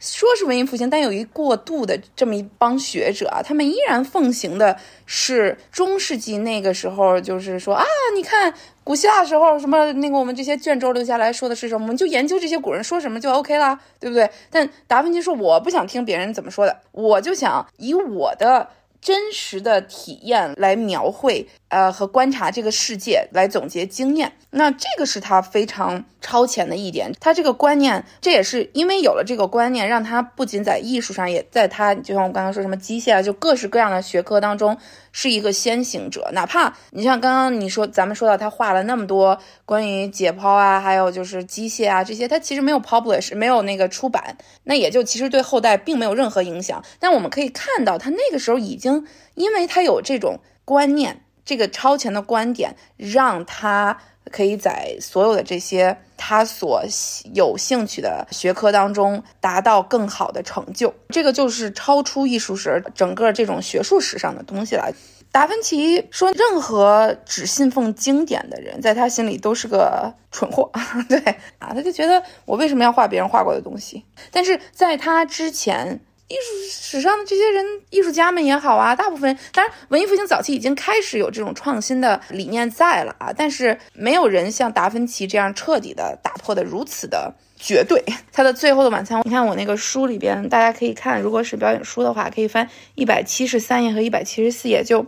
[0.00, 8.54] 说是文艺复兴，但有一过渡的这么一帮学者啊，他们依然奉行的是中世纪那个时候，就是说啊，你看
[8.88, 14.30] 古希腊时候什么那个我们这些卷轴留下来说的是什么，我们就研究这些古人说什么就 OK 啦，对不对？
[14.50, 18.66] 但达芬奇说我不想听别人怎么说的，我就想以我的
[18.98, 24.32] 真实的体验来描绘，呃，和观察这个世界，来总结经验。
[24.50, 27.12] 那这个是他非常超前的一点。
[27.20, 34.74] 他这个观念，这也是因为有了这个观念，让他不仅在艺术上，也在他就像我刚刚说什么机械啊，就各式各样的学科当中
[35.12, 36.30] 是一个先行者。
[36.32, 46.82] 哪怕你像刚刚你说，咱们说到他画了那么多关于解剖啊，还有就是机械啊这些，他其实没有 publish，没有那个出版，那也就其实对后代并没有任何影响。
[46.98, 53.96] 但我们可以看到，他那个时候已经，因为他有这种观念，这个超前的观点，让他。
[54.30, 56.84] 可以在所有的这些他所
[57.32, 64.92] 有兴趣的学科当中达到更好的成就，这个就是超出艺术史整个这种学术史上的东西了。
[65.32, 70.70] 达芬奇说，任何只信奉经典的人，在他心里都是个蠢货。
[71.08, 71.18] 对
[71.58, 74.04] 啊，他就觉得我为什么要画别人画过的东西？
[74.30, 75.98] 但是在他之前。
[76.28, 88.04] 艺术史上的这些人，艺术家们也好啊，大部分当然文艺复兴早期已经开始有这种创新的理念在了啊，但是没有人像达芬奇这样彻底的打破的如此的绝对。
[88.30, 95.06] 他的《最后的晚餐》，你看我那个书里边，大家可以看，如果是表演书的话，可以翻一百七十三页和一百七十四页，就。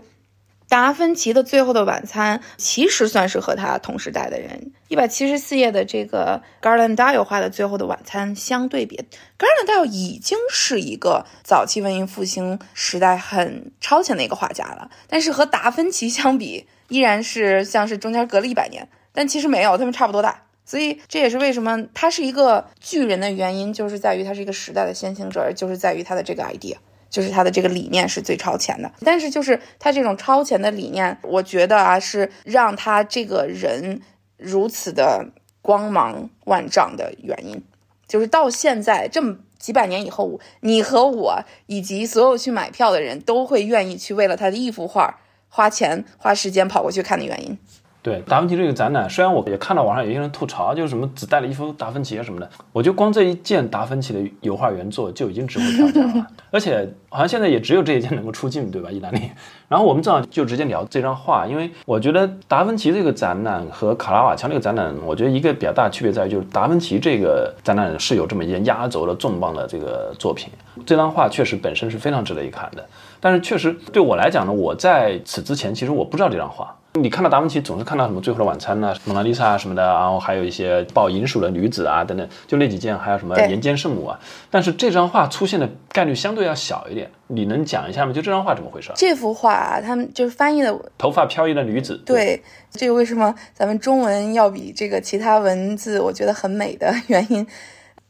[0.71, 4.71] 达芬奇的《最后的晚餐》其实算是和他同时代的人。
[4.87, 9.05] 一百七十四页的这个 Garlandaio 画的《最后的晚餐》相对比
[9.37, 14.89] ，Garlandaio 已经是一个早期文艺复兴时代很超前的一个画家了。
[15.09, 18.89] 但是和达芬奇相比，依然是像是中间隔了一百年。
[19.13, 20.45] 但其实没有，他们差不多大。
[20.65, 26.77] 所以这也是为什么他是一个巨人的原因，就是在于他是一个时代的先行者，就是在于他的这个 idea。
[27.11, 34.01] 就是他的这个理念是最超前的，但是就是他这种超前的理念，我觉得啊，是让他这个人
[34.39, 35.27] 如此的
[35.61, 37.63] 光芒万丈的原因。
[38.07, 47.59] 就是到现在这么几百年以后，你和我以及所有去买票的人都会愿意去为了他的一幅画花钱花时间跑过去看的原因。
[48.03, 58.91] 对达芬奇这个展览，虽然我也看到网上有些人吐槽，就是什么只带了一幅达芬奇啊什么的，我觉得光这一件达芬奇的油画原作就已经值回票价了， 而且好像现在也只有这一件能够出镜，对吧？
[58.91, 59.21] 意大利。
[59.69, 70.51] 然后我们正好就直接聊这张画，因为我觉得达芬奇这个展览和卡拉瓦乔这个展览，我觉得一个比较大的区别在于，就是达芬奇这个展览是有这么一件压轴的重磅的这个作品，
[70.87, 72.85] 这张画确实本身是非常值得一看的。
[73.21, 76.75] 但是确实对我来讲呢，我在此之前其实我不知道这张画。
[76.95, 84.19] 你看到达芬奇总是看到什么《最后的晚餐》呐，《蒙娜丽莎》什么的，然后还有一些抱银鼠的女子啊等等，就那几件，还有什么《岩间圣母》啊。
[84.51, 87.09] 但是这张画出现的概率相对要小一点。
[87.29, 88.13] 你能讲一下吗？
[88.13, 88.91] 就这张画怎么回事？
[88.97, 91.97] 这幅画他们就是翻译的头发飘逸的女子。
[92.05, 97.47] 对，这个为什么咱们中文要比这个其他文字我觉得很美的 原因？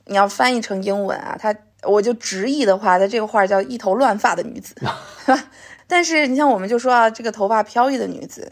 [0.07, 4.75] 你要翻译成英文啊，它我就直译的话，它这个画叫一头乱发的女子。
[5.91, 8.51] 但是你像我们就说啊，这个头发飘逸的女子，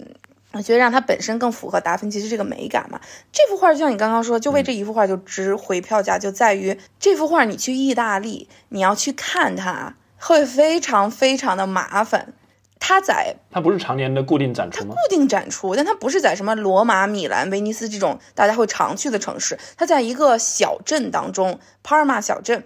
[0.52, 3.00] 我觉得让她本身更符合达芬奇是这个美感嘛。
[3.32, 12.34] 这幅画就像你刚刚说，就为这一幅画就值回票价，就在于这幅画你去意大利，你要去看它会非常非常的麻烦。
[12.80, 14.94] 它在它不是常年的固定展出吗？
[14.94, 22.64] 固定展出，但它不是在什么罗马、米兰、威尼斯这种大家会常去的城市，它在一个小镇当中，帕尔马小镇。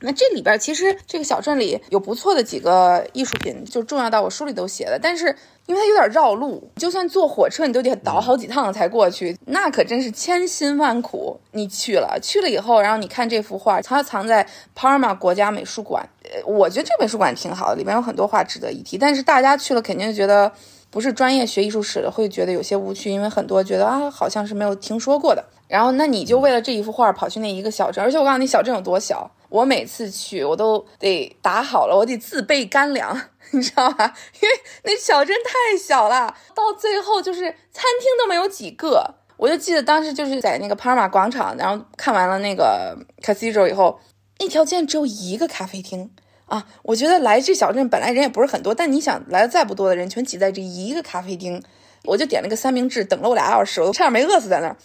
[0.00, 4.98] 那这里边其实这个小镇里有不错的几个艺术品，就重要到我书里都写了。
[5.00, 5.26] 但是
[5.66, 11.40] 因为它有点绕路，就算坐火车你都得倒好几趟才过去，那可真是千辛万苦。
[11.52, 16.08] 你去了，去了以后，然后你看这幅画，它藏在帕尔马国家美术馆。
[16.22, 18.96] 呃，我觉得这美术馆挺好的，里面有很多画值得一提。
[18.96, 20.52] 但是大家去了肯定觉得
[20.90, 25.44] 不是专业学艺术史的会觉得有些无趣，因为很多觉得啊好像是没有听说过的。
[25.66, 29.30] 然后那你就为了这一幅画跑去那一个小镇，而且我告诉你小镇有多小。
[29.48, 33.18] 我每次去，我都得打好了，我得自备干粮，
[33.52, 34.14] 你知道吧？
[34.40, 39.14] 因为那小镇太小了，到最后就是餐厅都没有几个。
[39.38, 44.00] 我就记得当时就是在那个帕尔马广场，然后看完了那个 Cathedral 以后，
[44.40, 46.10] 那条街只有一个咖啡厅
[46.46, 46.66] 啊。
[46.82, 51.62] 我觉得来这小镇本来人也不是很多，但你想来的再不多的人全挤在这一个咖啡厅，
[52.04, 54.76] 我就点了个三明治，等了我俩小时，我都差点没饿死在那儿。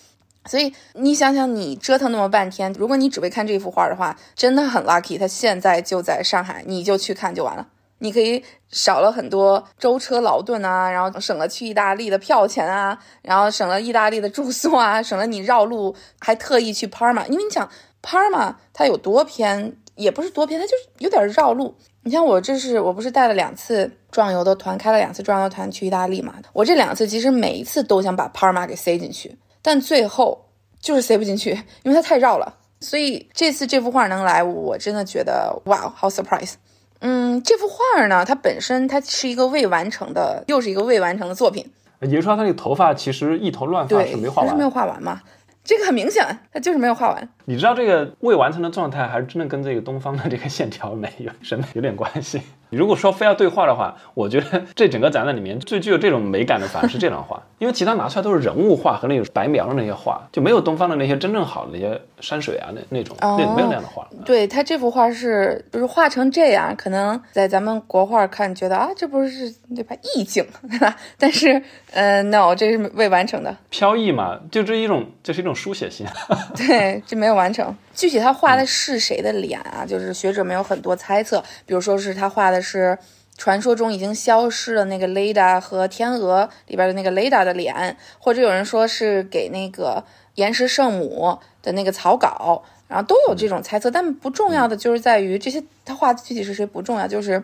[0.46, 5.18] 所以你想想，你折腾那么半天，如果你只为看这幅画的话，真的很 lucky。
[5.18, 7.68] 它现在就在上海，你就去看就完了。
[8.00, 17.26] 你可以少了很多舟车劳顿啊，然后省了去意大利的票钱啊，然后省了意大利的住宿啊，省了你绕路，还特意去帕尔马。
[17.28, 17.70] 因为你想，
[18.02, 21.74] 帕尔马它有多偏，也不是多偏，它就是有点绕路。
[22.02, 26.36] 你像我这是我不是带了两次壮游的团，开了两次壮游团去意大利嘛？
[26.52, 29.38] 我这两次其实每一次都想把帕尔马给塞进去。
[29.64, 30.50] 但最后
[30.80, 31.50] 就是塞不进去，
[31.82, 32.58] 因为它太绕了。
[32.80, 36.54] 所以这次这幅画能来，我真的觉得哇，好 surprise。
[37.00, 41.66] 嗯，这幅画呢，它本身它是一个未完成的，又是一个未完成的作品。
[42.02, 44.48] 也就是说，他那个头发其实一头乱发对，是没画完。
[44.48, 45.22] 它是没有画完嘛？
[45.64, 47.30] 这个很明显，他就是没有画完。
[47.46, 52.42] 你知道这个未完成的状态，还是真的跟这个东方的这个线条美有审美有点关系。
[52.74, 64.08] 你如果说非要对话的话，我觉得这整个展览里面最具有这种美感的反而是这张画， 因为其他拿出来都是人物画和那种白描的那些画，就没有东方的那些真正好的那些山水啊那那种，哦那没有那样的画。
[64.26, 70.96] 对他这幅画是就是画成这样，可能在咱们国画看觉得啊，这不是对吧意境 对吧？
[71.20, 76.08] 但是呃，no，这是未完成的，飘逸嘛，就这一种，这是一种书写性。
[76.58, 77.76] 对，这没有完成。
[77.94, 79.86] 具体他画的是谁的脸啊？
[79.86, 82.98] 就是学者们有很多猜测，比如说是他画的是
[83.38, 90.04] 传说中已经消失了那个雷达和天鹅里边的那个雷达的脸，或者有人说是给那个
[90.36, 93.90] 岩石圣母的那个草稿，然后都有这种猜测。
[93.90, 97.44] 但不重要的就是在于这些他画的具体是谁不重要，就是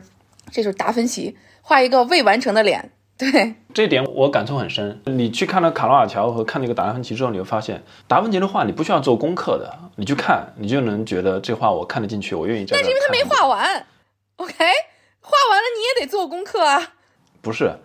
[0.51, 3.53] 这就是达芬奇画一个未完成的脸，对。
[3.73, 4.99] 这一点我感触很深。
[5.05, 12.65] 你去看了卡罗尔乔和看那个达芬奇之后，你会发现达芬奇的画你不需要做功课的，你去看，你就能觉得这画我看得进去，我愿意。
[12.67, 13.85] 但是因为他没画完
[14.37, 14.53] ，OK，
[15.21, 16.93] 画完了你也得做功课啊。
[17.41, 17.75] 不是，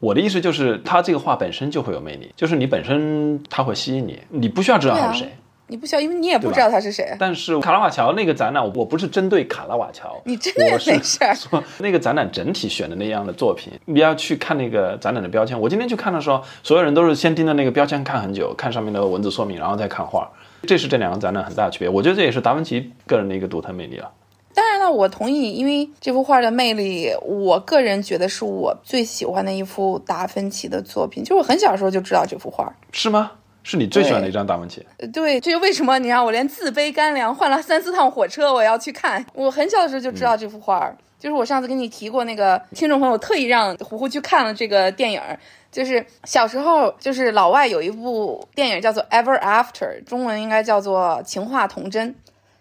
[0.00, 5.36] 我的意思就是，他这个画本身就会有魅力，就是你本身他会吸引你，你不需要知道他是谁。
[5.70, 7.16] 对啊你不需要，因为你也不知道他是谁。
[7.18, 15.58] 但是卡拉瓦乔那个展览，我不是针对卡拉瓦乔，你真的我是没事儿说那个展览整体选的那样的作品，你要去看那个展览的标签。
[15.58, 20.28] 我今天去看的时候，所有人都是先盯着那个标签看很久，看上面的文字说明，然后再看画。
[20.66, 21.88] 这是这两个展览很大的区别。
[21.88, 24.10] 我觉得这也是达芬奇个人的一个独特魅力了。
[24.52, 31.22] 当然了，我同意，因为这幅画的魅力，我个人觉得是我最喜欢的一幅达芬奇的作品。
[31.22, 32.70] 就是我很小时候就知道这幅画。
[32.92, 33.30] 是吗？
[33.62, 34.84] 是你最喜欢的一张达芬奇？
[34.98, 39.24] 呃对，这就为什么你让我连自卑干粮换了三四趟火车，我要去看。
[39.34, 45.38] 我很小的时候就知道这幅画，就是我上次跟你提过那个听众朋友特意让胡胡去看了这个电影儿。
[45.70, 52.10] 就是小时候，就是老外有一部电影叫做《Ever After》，中文应该叫做《情话童真》。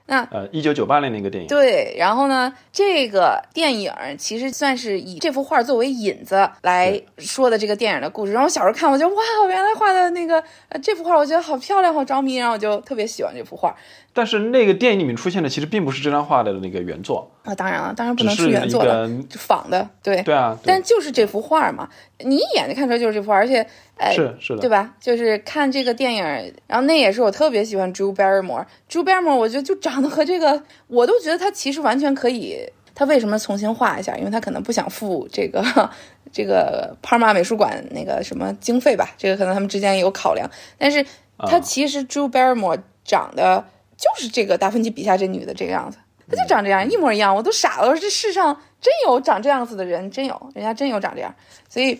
[0.10, 1.48] 那呃，一九九八年那个电影。
[1.48, 8.32] 对，然后呢，这个电影其实算是以这幅画作为引子来说的这个电影的故事。
[8.32, 13.76] 然后我小时候看，我觉得哇，我原来画的那个呃这幅画，我觉得好漂亮，好着迷，然后我就特别喜欢这幅画。
[14.14, 20.22] 但是那个电影里面出现的其实并不是这张画的那个原作，啊，当然了，当然不能是原作的，一个就仿的，对。
[20.24, 21.88] 对啊，对但就是这幅画嘛，
[22.20, 23.66] 你一眼就看出来就是这幅画，而且，
[23.98, 24.94] 呃，是是的对吧？
[25.00, 26.24] 就是看这个电影，
[26.68, 28.66] 然后那也是我特别喜欢 Drew Barrymore。
[28.90, 32.68] Drew Barrymore，我觉得就长得和这个，我都觉得他其实完全可以。
[32.96, 34.18] 他为什么重新画一下？
[34.18, 35.64] 因为他可能不想付这个
[36.34, 40.50] 这个帕尔马美术馆那个什么经费吧，这个可能他们之间有考量。
[40.78, 41.02] 但是
[41.38, 43.64] 他啊其实 Drew Barrymore 长得
[44.00, 45.98] 就是这个达芬奇笔下这女的这个样子，
[46.30, 47.88] 她就长这样，一模一样，我都傻了。
[47.88, 51.36] 我说这世上真有长这样子的人，真有，人家真有长这样。
[51.68, 52.00] 所以，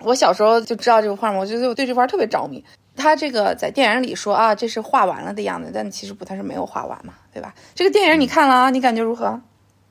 [0.00, 2.62] 我小时候就知道这幅画嘛，我觉得我对这幅画特别着迷。
[2.96, 7.54] 他这个在电影里说啊，这是画完了的样子，但其实不，他是没有画完嘛，对吧？
[7.74, 9.40] 这个电影你看了啊，你感觉如何？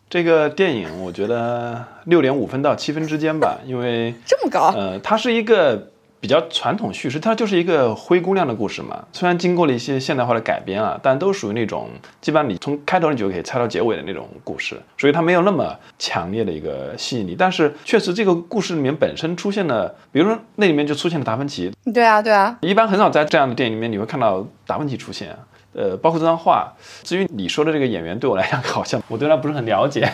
[0.09, 4.73] 这个电影我觉得六点五分到七分之间吧，因为这么高？
[4.75, 5.91] 呃，它是一个
[6.25, 9.05] 比较传统叙事，它就是一个灰姑娘的故事嘛。
[9.13, 11.87] 虽然经过了一些现代化的改编啊，但都属于那种
[12.19, 17.35] 基本上你从开头你就可以猜到结尾的那种故事，所以它没有那么强烈的一个吸引力。
[17.37, 25.37] 但是确实这个故事里面本身出现了，比如说那里面就出现了达芬奇，对啊，对啊，一般很少在这样的电影里面你会看到达芬奇出现。
[25.77, 26.73] 呃，包括这张画。
[27.03, 30.09] 至于你说的这个演员，对我来讲好像我对他不是很了解。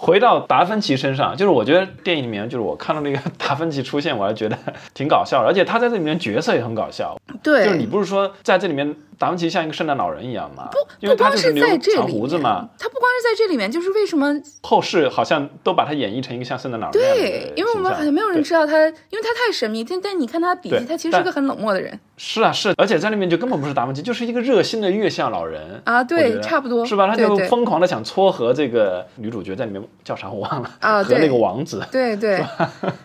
[0.00, 4.56] 回到达芬奇身上，就是我觉得电影里面，就是我看到那个达芬奇出现，我还觉得
[4.94, 7.20] 挺搞笑的，而且他在这里面角色也很搞笑。
[7.42, 10.68] 对，就是你不是说在这里面达芬奇像一个圣诞老人一样吗？
[10.70, 14.40] 不，因为不光他就是留在这长里胡子嘛面。，他不光是在这里面，就是为什么？
[14.62, 19.82] 后世好像都把他演绎成一个像圣诞老人对，因为我们好像没有人知道他，因为他太神秘。
[19.82, 21.98] 但但你看他笔记，他其实是个很冷漠的人。
[22.16, 27.06] 是啊，是，而且在里面就根本不是达芬奇，就是一个热心的月下老人啊对差不多是吧？
[27.08, 32.38] 他就疯狂的想撮合这个女主角，在里面叫啥我忘了啊对和那个王子，对 对，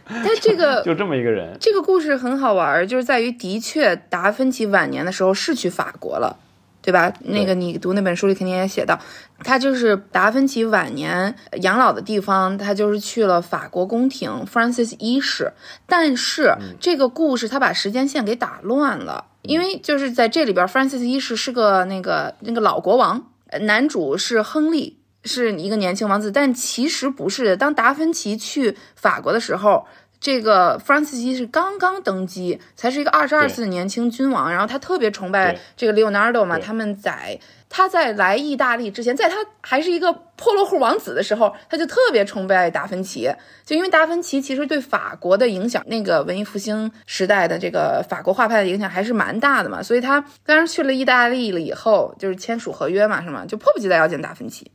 [0.05, 1.57] 他这个就这么一个人。
[1.59, 6.37] 这个故事很好玩儿，就是在于的确达芬奇晚年的时候是去法国了，
[6.81, 7.11] 对吧？
[7.21, 8.99] 那个你读那本书里肯定也写到，
[9.43, 15.51] 他就是达芬奇晚年养老的地方，他就是去了法国宫廷 Francis 一世。
[15.85, 24.97] 但是这个故事他把时间线给打乱了，因为就是在这里边，Francis 一世是个那个那个老国王，呃男主是亨利。
[25.23, 27.55] 是一个年轻王子，但其实不是。
[27.55, 29.85] 当达芬奇去法国的时候，
[30.19, 43.29] 这个 Francis 一世刚刚登基，才是一个二十二岁的年轻君王，然后他特别崇拜这个 Leonardo 嘛，他们在他在来意大利之前，在他还是一个破落户王子的时候，他就特别崇拜达芬奇，
[43.65, 53.45] 就因为达芬奇其实对法国的影响，那个文艺复兴时代的这个法国画派的影响还是蛮大的嘛，所以他当时去了意大利了以后，就是签署合约嘛，是吗？
[53.45, 54.71] 就迫不及待要见达芬奇。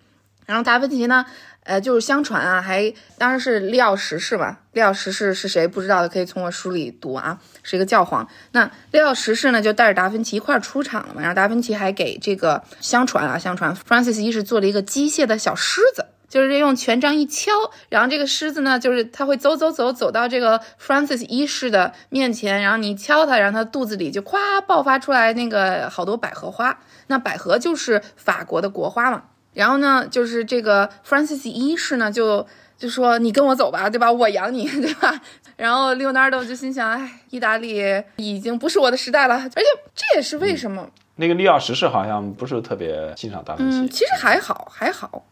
[0.48, 1.26] 然后达芬奇呢，
[1.64, 4.56] 呃，就是相传啊，还当然是利奥十世嘛。
[4.72, 8.26] 利奥十世是谁不知道的，可以从我书里读啊，是一个教皇。
[8.52, 11.20] 那利奥十世呢，就带着达芬奇一块儿出场了嘛。
[11.20, 16.06] 然后达芬奇还给这个相传啊，相传 Francis 一世做了一个机械的小狮子。
[16.30, 17.50] 就是用权杖一敲，
[17.88, 26.78] 然后这个狮子呢，就是它会走走走走到这个 Francis 一世的面前，然后你敲它，然后它肚子里就咵爆发出来那个好多百合花。
[27.06, 29.22] 那百合就是法国的国花嘛。
[29.58, 32.46] 然后呢，就是这个 Francis 一世呢，就
[32.78, 34.12] 就说你跟我走吧，对吧？
[34.12, 35.20] 我养你， 对吧？
[35.56, 37.82] 然后 Leonardo 就心想，哎，意大利
[38.18, 39.64] 已经不是我的时代了，而且
[39.96, 43.78] 这也是为什么，那个利奥十世好像不是特别欣赏达芬奇。
[43.78, 45.24] 嗯，其实还好，还好，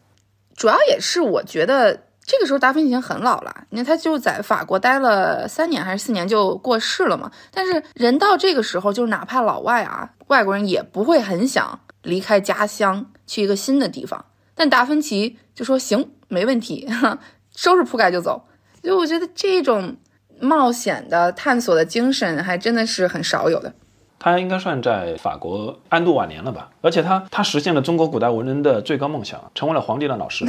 [0.57, 7.31] 主要也是我觉得这个时候达芬奇已经很老了，你看他就在法国待了三年还是四年就过世了嘛。
[7.53, 14.25] 但是人到这个时候，就是哪怕老外啊，外国人也不会很想离开家乡去一个新的地方。
[14.55, 16.89] 但达芬奇就说行，没问题，
[17.55, 18.47] 收拾铺盖就走。
[18.81, 19.97] 就我觉得这种
[20.39, 23.73] 冒险的探索的精神，还真的是很少有的。
[24.19, 26.71] 他应该算在法国安度晚年了吧？
[26.81, 30.43] 而且他他实现了中国古代文人的最高梦想，成为了皇帝的老师。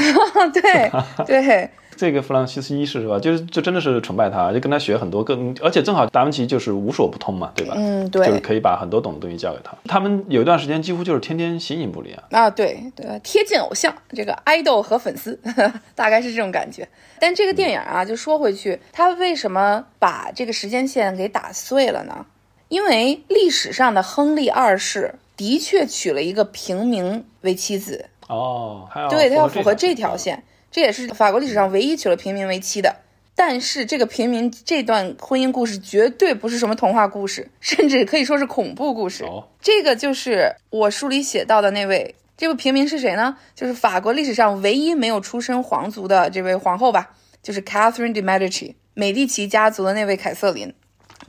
[0.54, 0.90] 对
[1.26, 3.18] 对， 这个弗朗西斯一世是吧？
[3.18, 7.74] 就是就真的是崇拜他，就跟他学很多更，而且正好达芬奇就是无所不通嘛，对吧？
[7.76, 9.76] 嗯对就是可以把很多懂的东西教给他。
[9.84, 12.22] 他们有一段时间几乎就是天天形影不离啊。
[12.30, 15.38] 啊，对对，贴近偶像，这个爱豆和粉丝，
[15.94, 16.88] 大概是这种感觉。
[17.18, 22.24] 但这个电影啊，就说回去，他为什么把这个时间线给打碎了呢？
[22.68, 32.96] 因为历史上的亨利二世的确娶了一个平民为妻子，哦，他要对他要符合这这条线，这也是法国历史上唯一娶了平民为妻的。
[33.34, 39.22] 但是这个平民这段婚姻故事绝对不是什么童话故事，甚至可以说是恐怖故事。
[39.22, 43.36] 哦，这个就是我书里写到的那位，这位平民是谁呢？
[43.54, 47.10] 就是法国历史上唯一没有出身皇族的这位皇后吧，
[47.40, 50.74] 就是 Catherine de Medici，美第奇家族的那位凯瑟琳。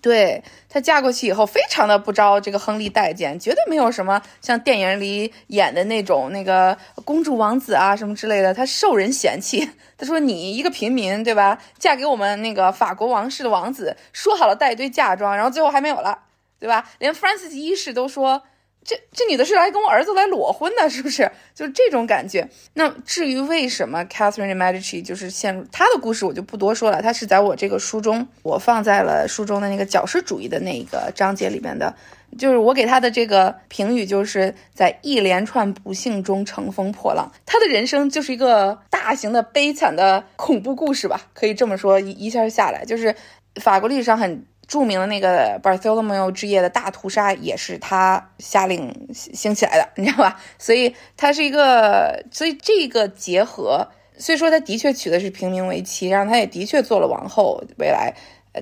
[0.01, 9.69] 对她嫁过去以后，非常的不招这个亨利待见，绝对没有什么像电影里演的那种那个公主王子啊什么之类的，她受人嫌弃。
[9.97, 11.59] 她说：“你一个平民，对吧？
[11.77, 16.19] 嫁给我们那个法国王室的王子，说好了带一堆嫁妆，然后最后还没有了，
[16.59, 16.89] 对吧？
[16.99, 18.43] 连 Francis 一世都说。”
[18.83, 21.29] 这这女的是来跟我儿子来裸婚的，是不是？
[21.53, 22.49] 就是这种感觉。
[22.73, 27.01] 那至于为什么 Catherine de Medici 就是陷入她的故事，我就不多说了。
[27.01, 31.93] 她是在我这个书中，我放在了书中的那个矫饰主义的那一个章节里面的。
[32.37, 37.31] 就是我给她的这个评语，就是在一连串不幸中乘风破浪。
[37.45, 41.99] 她的人生就是一个大型的悲惨的恐怖故事吧，可以这么说。
[41.99, 43.15] 一一下下来，就是
[43.61, 44.45] 法国历史上很。
[44.69, 50.39] 著名的那个 Bartholomew 之夜的大屠杀也是他下令兴起来的， 你知道吧？
[50.59, 58.13] 所以他是一个，所以这个结合，虽说他的确娶的是平民为妻，然后他也的确做了王后，未来，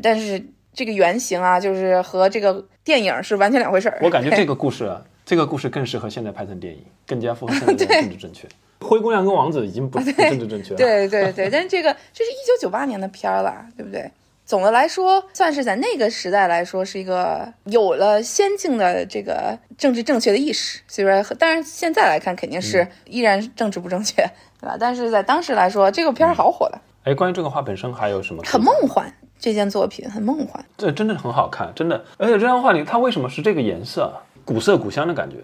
[0.01, 0.41] 但是
[0.73, 3.99] 这个原型啊，就是和这个电影是完全两回事儿。
[4.01, 8.47] 我感觉这 个故事啊，这个故事更适合现在拍成电影，更加符合现在 的政治正确。
[8.79, 10.77] 灰姑娘跟王子已经不不政治正确了。
[10.77, 14.09] 对对对，但是这个这是一九九八年的片儿了，对不对？
[14.47, 20.79] 总的来说，算是在那个时代来说，是一个有了先进的这个政治正确的意识。
[20.87, 24.15] 虽然，当然现在来看肯定是依然政治不正确，
[24.61, 24.77] 对吧？
[24.79, 26.79] 但是在当时来说，这个片儿好火的。
[27.03, 28.41] 哎，关于这个画本身还有什么？
[28.45, 30.63] 很梦幻，这件作品很梦幻。
[30.77, 32.05] 这真的很好看，真的。
[32.15, 34.21] 而且这张画里，它为什么是这个颜色？
[34.45, 35.35] 古色古香的感觉。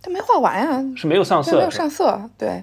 [0.00, 2.62] 它没画完呀，是没有上色，没有上色，对。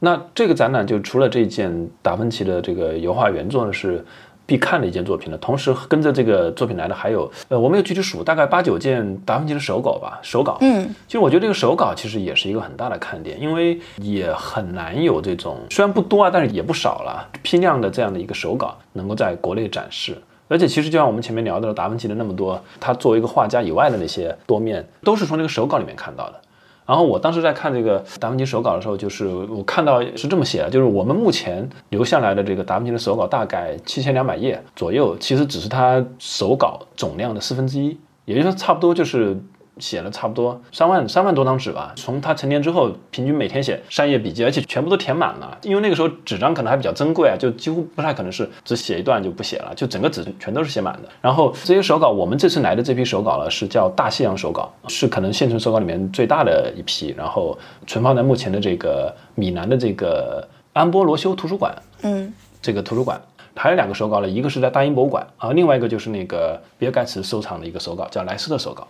[0.00, 4.04] 那这个展览就除了这件达芬奇的这个油画原作呢是
[4.46, 10.56] 必看的一件作品了，同时跟着这个作品来的还有，呃，我没有具体数，大概八九件达芬奇的手稿吧，手稿。
[10.62, 20.16] 嗯，其实我觉得这个手稿其实也是一个很大的看点，因为也很难有这种虽然不多啊，但是也不少了，批量的这样的一个手稿能够在国内展示。
[20.48, 26.40] 而且其实就像我们前面聊到的达芬奇的那么多，他作为一个画家以外的那些多面，都是从这个手稿里面看到的。
[26.88, 39.36] 然后我当时在看这个达芬奇手稿的时候，就是我看到是这么写的，就是我们目前留下来的这个达芬奇的手稿大概七千两百页左右，其实只是他手稿总量的四分之一，也就是差不多就是
[39.78, 41.92] 写了差不多三万三万多张纸吧。
[41.96, 45.58] 从他成年之后，平均每天写三页笔记，而且全部都填满了。
[45.62, 51.08] 因为那个时候纸张可能还比较珍贵啊，就几乎不太可能是只写一段就不写了，就整个纸全都是写满的。
[51.20, 61.74] 然后这些手稿，我们这次来的这批手稿呢，是叫大西洋手稿，是可能现存手稿里面最大的一批，然后存放在目前的这个米兰的这个安波罗修图书馆。
[62.02, 63.20] 嗯，这个图书馆。
[63.60, 68.86] 还有两个手稿呢，一个是在大英博物馆啊，另外一个就是那个比尔盖茨收藏的一个手稿，叫莱斯特手稿。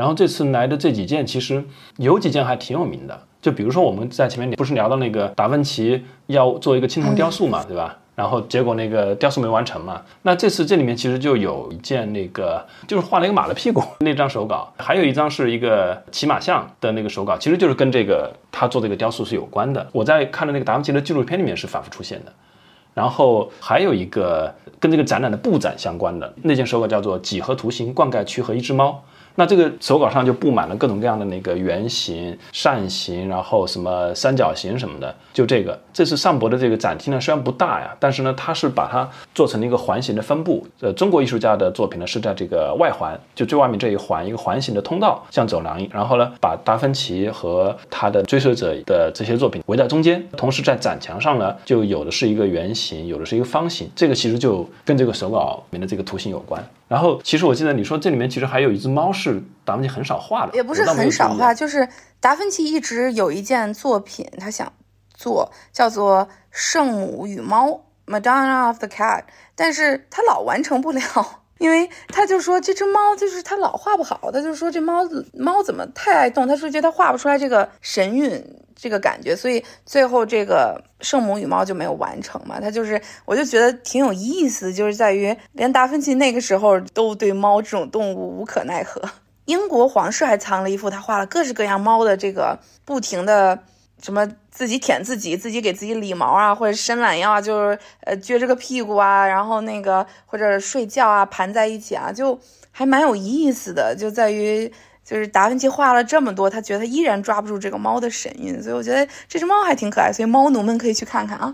[0.00, 1.62] 然后这次来的这几件，其实
[1.98, 7.98] 有几件还挺有名的，就比如说我们在前面不是聊到那个达芬奇要做一个青铜雕塑嘛，对吧？
[8.14, 19.86] 然后结果那个雕塑没完成嘛，那这次这里面其实就有一件那个就是画了一个马的屁股那张手稿，还有一张是一个骑马像的那个手稿，其实就是跟这个他做这个雕塑是有关的。
[19.92, 22.32] 我在看的那个达芬奇的纪录片里面是反复出现的。
[22.94, 29.02] 然后还有一个跟这个展览的布展相关的那件手稿叫做《几何图形灌溉区和一只猫》。
[29.40, 35.16] 那这个手稿上就布满了各种各样的那个圆形、扇形，然后什么三角形什么的。
[35.32, 40.66] 就这个，这次上博的这个展厅呢，虽然不大呀，但是呢，它是把它做成了一个环形的分布。
[40.80, 45.80] 呃，中国艺术家的作品呢是在这个外环，就最外面这一环，一个环形的通道，像走廊。
[45.90, 53.88] 然后呢，把达芬奇和他的追随者的这些作品围在中间，同时在展墙上呢，就有的是一个圆形，有的是一个方形。
[53.96, 56.62] 这个其实就跟这个手稿里面的这个图形有关。
[56.90, 61.88] 然后，其实我记得你说这里面其实还有一只猫是达芬奇很少画的，也不是很少画，就是
[62.18, 64.72] 达芬奇一直有一件作品，他想
[65.14, 67.68] 做叫做《圣母与猫》
[68.08, 69.22] （Madonna of the Cat），
[69.54, 71.39] 但是他老完成不了。
[71.60, 78.42] 因为他就说这只猫就是他老画不好，他就说这猫猫怎么太爱动，他说觉得他画不出来这个神韵
[78.74, 82.58] 这个感觉，所以最后这个圣母与猫就没有完成嘛。
[82.58, 89.02] 他就是我就觉得挺有意思，就是在于连达芬奇那个时候都对猫这种动物无可奈何。
[89.44, 93.58] 英国皇室还藏了一幅他画了各式各样猫的这个不停的
[94.02, 102.38] 什么自己舔自己，自己给自己理毛啊，或者伸懒腰啊，就是呃撅着个屁股啊，然后那个或者睡觉啊，盘在一起啊，就
[102.70, 104.72] 还蛮有意思的，就在于。
[105.02, 111.52] 就是达芬奇画了这么多，他觉得他依然抓不住这个猫的神韵，所以我觉得这只猫还挺可爱，所以猫奴们可以去看看啊。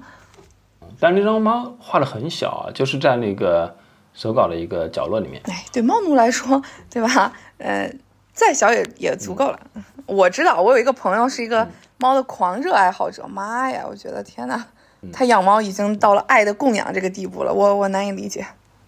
[1.01, 3.75] 但这张猫画的很小啊，就是在那个
[4.13, 5.41] 手稿的一个角落里面。
[5.47, 7.33] 哎，对猫奴来说，对吧？
[7.57, 7.91] 呃，
[8.35, 9.59] 再小也也足够了。
[10.05, 11.67] 我知道，我有一个朋友是一个
[11.99, 14.67] 猫的狂热爱好者，妈呀，我觉得天哪，
[15.13, 18.47] 他养猫已经到了爱的供养这个地步了，我我难以理解。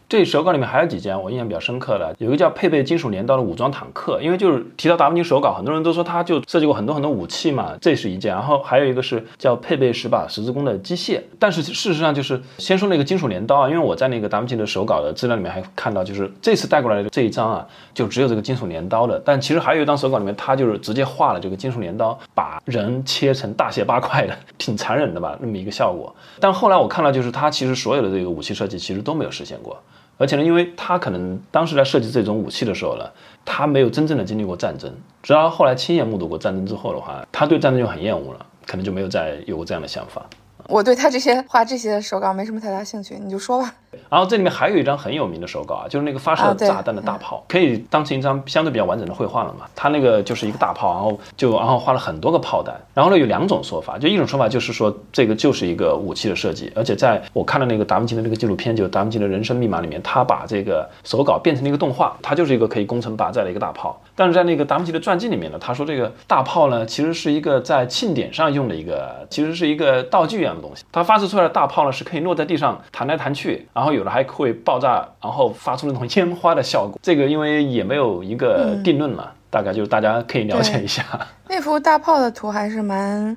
[0.08, 8.34] 这手稿里面还有几件我印象比较深刻的，有一个叫配备金属镰刀的武装坦克，因为就是提到达芬奇手稿，很多人都说他就设计过很多很多武器嘛，这是一件。
[8.34, 26.14] 然后还有一个是叫配备十把十字弓的机械，但是事实上就是先说那个金属镰刀啊，因为我在那个达芬奇的手稿的资料里面还看到，就是这次带过来的这一张啊，就只有这个金属镰刀的，但其实还有一张手稿里面，他就是直接画了这个金属镰刀，把人切成大卸八块的，挺残忍的吧，那么一个效果。
[26.40, 29.78] 但后来我看到，就是他其实所有的这个武器设计其实都没有实现过。
[30.18, 33.08] 而且呢，因为他可能当时在设计这种武器的时候呢，
[33.44, 34.92] 他没有真正的经历过战争，
[35.22, 40.26] 直到后来亲眼目睹过战争之后的话，他对战争就很厌恶了，可能就没有再有过这样的想法。
[40.68, 43.72] 我对他这些画这些手稿没什么太大兴趣，你就说吧。
[44.08, 49.66] 然后这里面还有一张很有名的手稿啊，就是那个发射炸弹的大炮，可以当成一张相对比较完整的绘画了嘛。
[49.74, 52.74] 它那个就是一个大炮，然后就然后画了很多个炮弹。
[52.94, 64.00] 然后呢有两种说法，就一种说法就是说这个就是一个武器的设计，而且在我看的那个达芬奇的那个纪录片，就达芬奇的人生密码里面，他把这个手稿变成了一个动画，它就是一个可以攻城拔寨的一个大炮。
[64.14, 70.84] 但是在那个达芬奇的传记里面呢，他说这个大炮呢其实是一个在庆典上用的一个，其实是一个道具一样的东西。
[70.90, 76.98] 它发射出来的大炮呢是可以落在地上弹来弹去，然后有的还会爆炸，然后发出那种烟花的效果。
[77.02, 81.04] 这个因为也没有一个定论嘛，大概就是大家可以了解一下。
[81.48, 83.36] 那幅大炮的图还是蛮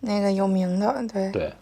[0.00, 1.30] 那个有名的，对。
[1.30, 1.52] 对。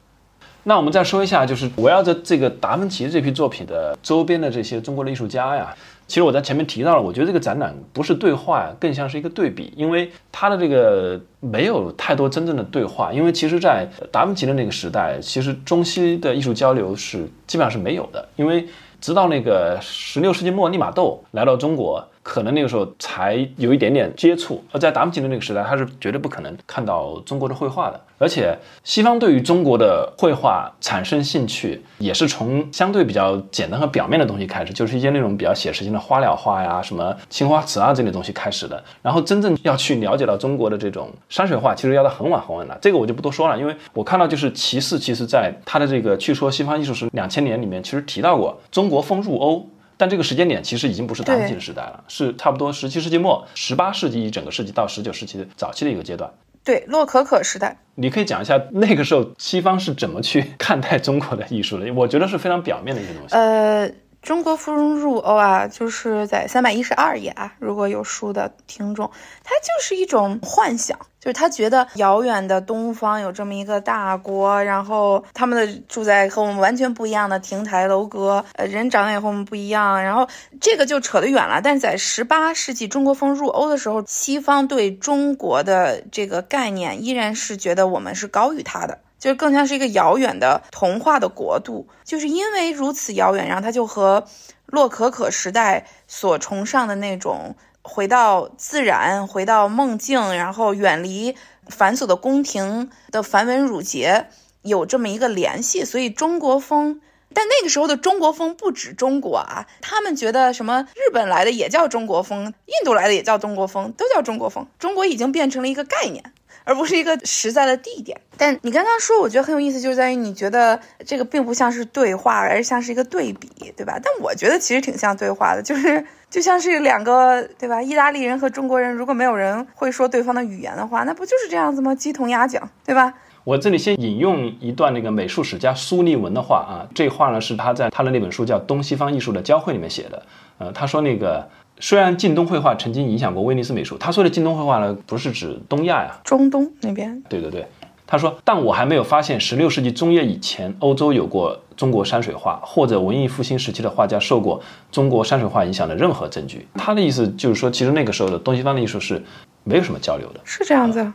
[0.64, 5.74] 那我们再说一下，就是围绕着这个达芬奇这批作品的周边的这些中国的艺术家呀，
[6.08, 18.66] 其实我在前面提到了，我觉得这个展览不是对话，更像是一个对比，因为它的这个没有太多真正的对话，因为其实，在达芬奇的那个时代，其实中西的艺术交流是基本上是没有的，因为
[19.00, 22.02] 直到那个十六世纪末利玛窦来到中国。
[22.28, 27.98] 可能那个时候才有一点点接触，而在达芬奇的那个时代，他是绝对不可能看到中国的绘画的。
[28.18, 28.54] 而且，
[28.84, 38.84] 西方对于中国的绘画产生兴趣，也是从相对比较简单和表面的东西开始，就是一些那种比较写实性的花鸟画呀、什么青花瓷啊这类东西开始的。
[39.00, 42.76] 然后，真正要去了解到中国的这种山水画，其实要到很晚很晚了。
[42.82, 49.66] 这个我就不多说了，因为我看到就是骑士，其实在他的这个《去说西方艺术史两千年》里面，其实提到过中国风入欧。
[49.98, 56.32] 但这个时间点其实已经不是达芬奇的时代了，是差不多十七世纪末、十八世纪一整个世纪到十九世纪的早期的一个阶段。
[56.64, 57.76] 对，洛可可时代。
[57.94, 61.92] 你可以讲一下那个时候西方是怎么去 看待中国的艺术的？
[61.92, 63.34] 我觉得是非常表面的一些东西。
[63.34, 63.90] 呃，
[64.20, 67.54] 中国芙蓉入欧啊，就是在三百一十二页啊。
[67.58, 69.10] 如果有书的听众，
[69.42, 80.28] 它就是一种幻想，就是他觉得遥远的东方有这么一个大国，然后他们的住在和我们完全不一样的亭台楼阁，呃，人长得也和我们不一样，然后
[80.60, 81.60] 这个就扯得远了。
[81.62, 88.98] 但是在十八世纪中国风入欧的时候，西方对中国的这个概念依然是觉得我们是高于他的。
[89.18, 94.24] 就更像是一个遥远的童话的国度，就是因为如此遥远，然后他就和
[94.66, 101.36] 洛可可时代所崇尚的那种回到自然、回到梦境，然后远离
[101.68, 104.26] 繁琐的宫廷的繁文缛节
[104.62, 107.00] 有这么一个联系，所以中国风。
[107.34, 114.66] 但那个时候的中国风不止中国啊，他们觉得什么日本来的也叫中国风，印度来的也叫中国风，都叫中国风。
[114.78, 116.32] 中国已经变成了一个概念。
[116.68, 118.20] 而不是一个实在的地点。
[118.36, 123.98] 但你刚刚说，我觉得很有意思，就是在于你觉得这个并不像是对话，而像是一个对比，对吧？
[124.02, 127.80] 但我觉得其实挺像对话的，就是就像是两个，对吧？
[127.80, 131.94] 意大利人和中国人，如果没有人会说对方的语言的话，那不就是这样子吗？
[131.94, 133.14] 鸡同鸭讲，对吧？
[133.44, 140.22] 我这里先引用一段那个美术史家苏立文的话啊，这话呢是他在他的那本书叫《东西方艺术的交汇》里面写的。
[140.58, 141.48] 呃，他说那个。
[141.80, 147.22] 虽然近东绘画曾经影响过威尼斯美术，他说的近东绘画呢，不是指东亚呀，中东那边。
[147.28, 147.66] 对对对，
[148.06, 154.60] 他说，但我还没有发现十六世纪中叶以前欧洲有过中国山水画，或者文艺复兴时期的画家受过
[154.90, 156.66] 中国山水画影响的任何证据。
[156.74, 159.22] 他的意思就是说，其实那个时候的东西方的艺术是
[159.62, 161.12] 没有什么交流的，是这样子。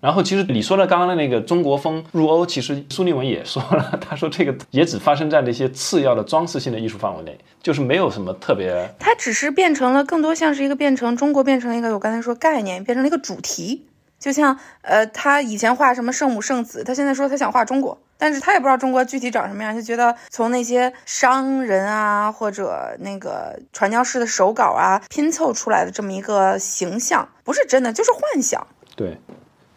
[0.00, 8.94] 然后，其实你说的刚刚的那个中国风入欧，其实苏利文也说了，他说这个也只发生在那些次要的装饰性的艺术范围内，就是没有什么特别。
[9.00, 13.86] 它只是变成了更多像是一个变成中国变成一个我刚才说概念，变成了一个主题。
[14.20, 28.64] 就像呃，他以前画什么圣母圣子，他现在说他想画中国，但是他也不知道中国具体长什么样，就觉得从那些商人啊或者那个传教士的手稿啊拼凑出来的这么一个形象，不是真的，就是幻想。
[28.96, 29.16] 对。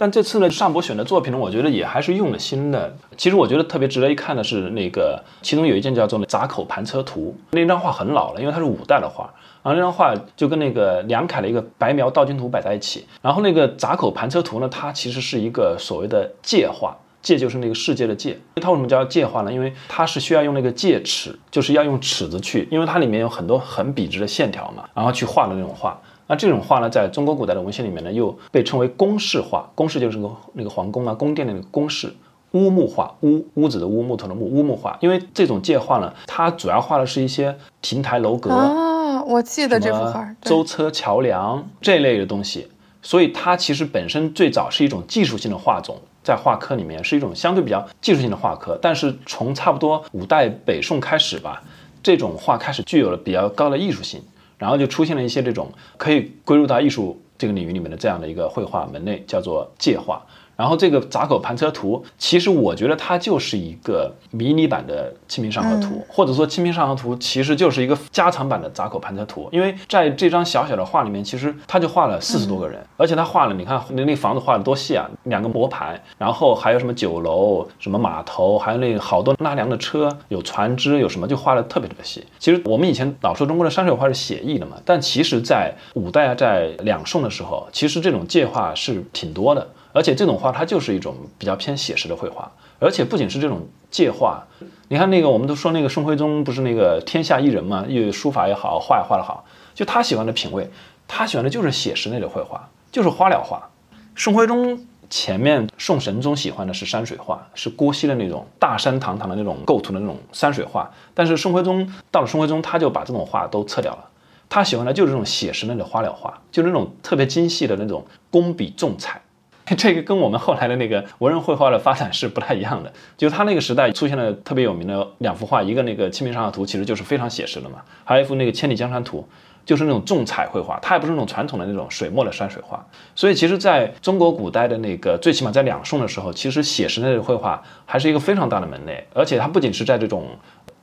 [0.02, 2.92] 但这次呢，尚博选的作品呢，我觉得也还是用了心的。
[3.16, 9.32] 其实我觉得特别值得一看的是那个，其中有一件叫做《闸口盘车图》，那张画很老了，因为它是五代的画。
[9.62, 13.06] 然后那张画就跟那个梁楷的一个白描道君图摆在一起。
[13.22, 18.36] 然后那个《闸口盘车图》呢，它其实是一个所谓的界画，界就是那个世界的界。
[18.56, 19.54] 它为什么叫界画呢？
[19.54, 26.02] 因为它是需要用那个界尺，就是要用尺子去，因为它里面有很多很笔直的线条嘛，然后去画的那种画。
[26.32, 29.70] 那这种画呢，在中国古代的文献里面呢，又被称为宫室画。
[29.76, 32.16] 宫室就是个那个皇宫啊，宫殿的那个宫室。
[32.52, 34.98] 乌木画，乌屋子的乌，木头的木，乌木画。
[35.02, 42.70] 因为这种界画呢，它主要画的是一些亭台楼阁啊，我记得这幅画，舟车桥梁这类的东西。
[43.02, 48.80] 所以它其实本身最早是一种技术性的画种，在画科里面是一种相对比较技术性的画科。
[48.82, 51.62] 但是从差不多五代北宋开始吧，
[52.02, 54.22] 这种画开始具有了比较高的艺术性。
[54.62, 60.24] 然后就出现了一些这种可以归入到艺术这个领域里面的这样的一个绘画门类，叫做界画。
[60.62, 69.50] 然后这个闸口盘车图，其实我觉得它就是一个迷你版的《清明上河图》，或者说《清明上河图》其实就是一个加长版的闸口盘车图。
[69.52, 82.24] 因为在这张小小的画里面，其实他就画了四十多个人，而且他画了，你看那那房子画的多细啊，两个磨盘，然后还有什么酒楼、什么码头，还有那好多拉粮的车，有船只，有什么就画的特别特别细。
[82.38, 89.68] 其实我们以前老说中国的山水画是写意的嘛，但其实在五代啊，在两宋的时候，其实这种界画是挺多的。
[89.94, 94.44] 而且这种画它就是一种比较偏写实的绘画，而且不仅是这种借画，
[94.88, 100.70] 你看那个我们都说那个宋徽宗不是那个天下一人嘛，又书法也好，画也画得好，就他喜欢的品味，
[101.08, 103.70] 他喜欢的就是写实类的绘画，就是花鸟画。
[104.16, 114.06] 宋徽宗前面宋神宗喜欢的是山水画，是郭熙的那种大山堂堂的那种构图的那种山水画，但是宋徽宗到了宋徽宗他就把这种画都撤掉了，
[114.48, 119.22] 他喜欢的就是这种写实类的花鸟画，就是那种特别精细的那种工笔重彩。
[119.78, 129.20] 这个跟我们后来的那个文人绘画的发展是不太一样的，就他那个时代出现了特别有名的两幅画，一个那个《清明上河图》，其实就是非常写实的嘛，还有一幅那个《千里江山图》，
[129.66, 132.86] 就是那种重彩绘画，它也不是那种传统的那种水墨的山水画。
[133.16, 140.26] 所以其实在中国古代的那个最起码在两宋的时候，其实写实类的绘画还是一个非常大的门类，而且它不仅是在这种，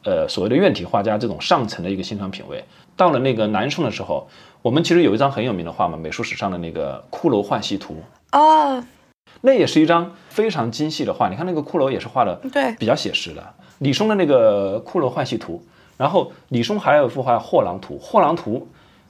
[0.05, 2.64] 呃所谓的院体画家这种上层的一个欣赏品味，
[2.97, 4.29] 到了那个南宋的时候，
[4.62, 7.95] 我们其实有一张很有名的画嘛，美术史上的那个《骷髅浣溪图》。
[8.33, 8.85] 哦，
[9.41, 12.74] 那也是一张非常精细的画，你看那个骷髅也是画的对。
[12.79, 13.55] 比较写实的。
[13.79, 15.62] 李松的那个《骷髅换戏图》，
[15.97, 18.57] 然后李松还有一幅画《货郎图》，《货郎图》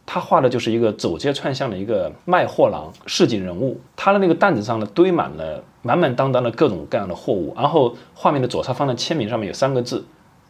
[0.05, 10.05] 他画的就是一个走街串巷的一个卖货郎市井人物，他的那个担子上呢堆满了满满当当的各种各样的货物，然后画面的左侧方的签名上面有三个字，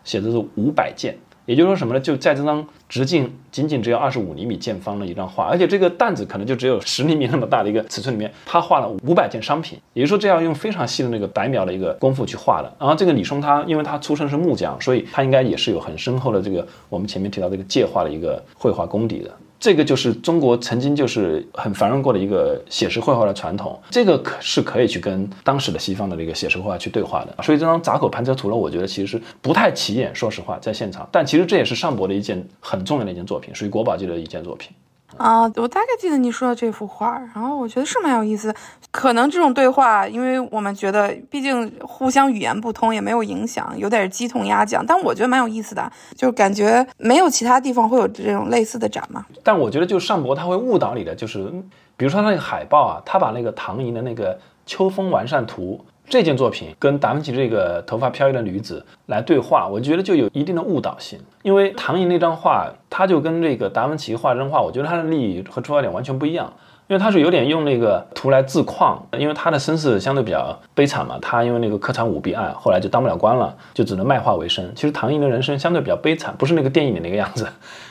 [0.05, 1.17] 写的是五百件。
[1.49, 2.01] 也就是说什么呢？
[2.01, 9.79] 就在这张直径仅仅只有二十五厘米见方的一张画，而且这个担子可能就只有十厘米那么大的一个尺寸里面，他画了 五百件商品。
[9.95, 12.71] 也就是说，这要用非常细的那个白描的一个功夫去画的。
[12.79, 19.31] 然后这个李松他，因为他出身是木匠，所以他应该也是有很深厚的这个我们前面提到这个界画的一个绘画功底的。
[19.61, 27.43] 这个就是中国曾经就是很繁荣过的一个写实绘画的传统，这个可是可以去跟当时的西方的这个写实绘画去对话的。
[27.43, 31.09] 所以这张闸口盘车图呢，我觉得其实是不太起眼，说实话，在现场。
[31.11, 34.71] 但其实这也是上博的一件很重要的一件作品，属于国宝级的一件作品。
[35.17, 38.55] 啊，我大概记得你说的这幅画，然后我觉得是蛮有意思。
[38.91, 44.85] 可能这种对话，因为我们觉得毕竟互相语言不通，也没有影响，有点鸡同鸭讲。
[44.85, 49.27] 但我觉得蛮有意思的，就感觉没有其他地方会有这种类似的展嘛。
[49.43, 51.51] 但我觉得就上博他会误导你的，就是
[51.97, 55.85] 比如说他那个海报啊，他把那个唐寅的那个秋风完善图。
[56.09, 61.19] 这件作品跟达芬奇这个头发飘逸的女子来对话，我觉得就有一定的误导性。
[61.43, 66.53] 因为唐寅那张画，他就跟这个达芬奇画这张画，我觉得他的利益和出发点完全不一样。
[66.87, 74.73] 因为他是有点用那个图来自况，因为他的身世相对比较悲惨嘛，他因为那个科场舞弊案，后来就当不了官了，就只能卖画为生。
[74.75, 77.47] 其实唐寅的人生相对比较悲惨，不是那个电影里那个样子。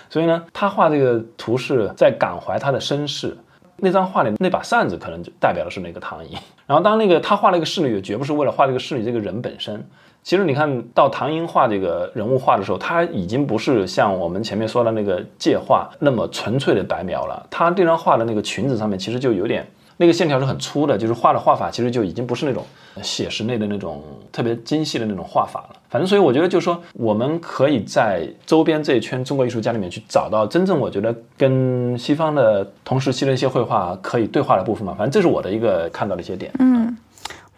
[0.09, 3.37] 所以呢，他画这个图是在感怀他的身世。
[3.77, 9.85] 那张画里那把扇子可能就代表的是那个唐寅， 然后当那个他画了一个侍女，绝不是为了画这个侍女这个人本身。
[10.23, 17.47] 其实你看到唐寅画这个人物画的时候，他已经不是像我们前面说的那个界画那么纯粹的白描了。
[17.49, 19.65] 他这张画的那个裙子上面其实就有点
[19.97, 22.63] 那个线条是很粗的，就是画的画法其实就已经不是那种
[23.01, 25.75] 写实类的那种特别精细的那种画法了。
[25.89, 34.93] 反正所以我觉得就是说，我们可以在周边这一圈中国艺术家里面去找到真正我觉得跟西方的同时期的一些绘画可以对话的部分嘛。
[34.97, 36.51] 反正这是我的一个看到的一些点。
[36.59, 36.95] 嗯。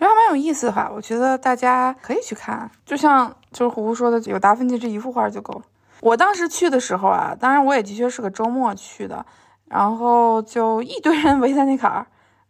[0.02, 5.62] 我觉得蛮有意思的哈，我觉得大家可以去看，就像就是虎虎说的，有达芬奇这一幅画就够了。
[6.00, 9.26] 我当时去的时候啊，当然我也的确是个周末去的，
[9.68, 12.08] 然后就一堆人 围在那坎儿，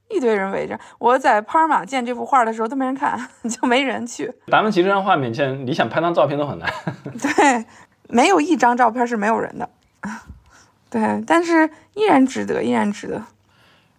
[0.10, 0.80] 一堆人围着。
[0.98, 4.32] 我在帕尔马见这幅画的时候都没人看， 就没人去。
[4.48, 6.70] 达芬奇这张画面前，你想拍张照片都很难。
[7.22, 7.66] 对，
[8.10, 9.70] 没有一张照片是没有人的。
[10.90, 13.24] 对，但是依然值得，依然值得。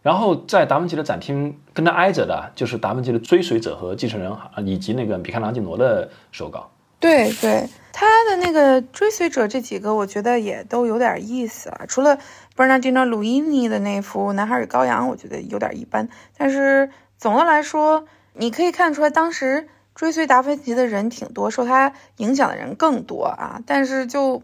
[0.03, 6.71] 然后在达芬奇的展厅跟他挨着的，就是达芬奇的追随者和继承人啊，以及那个米开朗基罗的手稿。
[6.99, 11.83] 对对，他的那个追随者这几个，我觉得也都有点意思啊。
[11.87, 12.19] 除了
[12.61, 16.11] Bernardino Luini 的那幅《男孩与羔羊》，我觉得有点一般。
[16.37, 18.05] 但是总的来说，
[18.35, 23.63] 你可以看出来，当时追随达芬奇的人挺多，受他影响的人更多啊。
[23.67, 24.43] 但是就。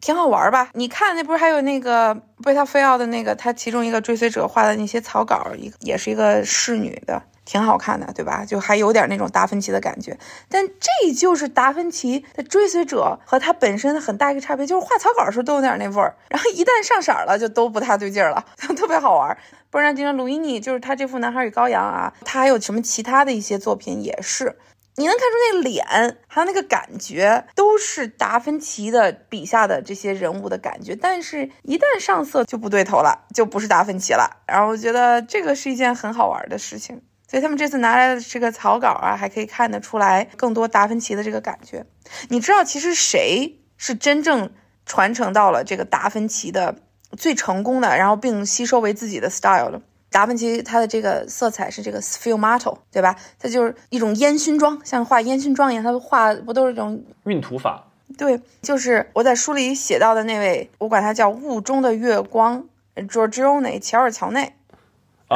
[0.00, 0.68] 挺好玩吧？
[0.74, 8.44] 你看那不是还有那个贝塔菲奥的那个他其中一个追随者画的那些草稿，一也是一个侍女的，挺好看的，对吧？
[8.44, 10.18] 就还有点那种达芬奇的感觉。
[10.48, 19.36] 但这就是达芬奇的追随者和他本身很大一个差别，就是画草稿的时候都有点那味儿，然后一旦上色了就都不太对劲儿了，特别好玩。
[19.70, 24.56] 不然，今天鲁伊尼就是他这幅《男孩与羔羊》啊，他还有什么其他的一些作品也是。
[24.96, 30.94] 你能看出那个脸，还有那个感觉，都是达芬奇的笔下的这些人物的感觉。
[30.94, 34.44] 但是，一旦上色就不对头了，就不是达芬奇了。
[34.46, 37.02] 然后，我觉得这个是一件很好玩的事情。
[37.34, 41.84] 所以，他们这次拿来的这个草稿啊，还可以看得出来更多达芬奇的这个感觉。
[42.28, 44.48] 你知道，其实谁是真正
[44.86, 46.76] 传承到了这个达芬奇的
[47.18, 49.82] 最成功的，然后并吸收为自己的 style 的？
[50.12, 53.16] 达芬奇他的这个色彩是这个 sfumato，对吧？
[53.40, 55.82] 它就是一种烟熏妆，像画烟熏妆一样。
[55.82, 57.88] 他画不都是这种晕涂法？
[58.16, 62.64] 对，就是我在书里写到的那位，我管他叫雾中的月光
[62.94, 64.54] ，Giorgione 乔尔乔内。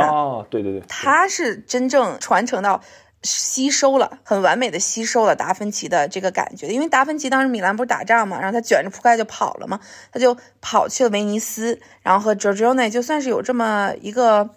[0.03, 2.80] 哦，对对对，他是真正传承到。
[3.24, 9.80] 吸收了很完美的吸收了达芬奇的这个感觉，因为达芬奇当时米兰不是打仗嘛，然后他卷着铺盖就跑了嘛，
[10.12, 14.51] 他就跑去了威尼斯，然后和 Giorgione 就算是有这么一个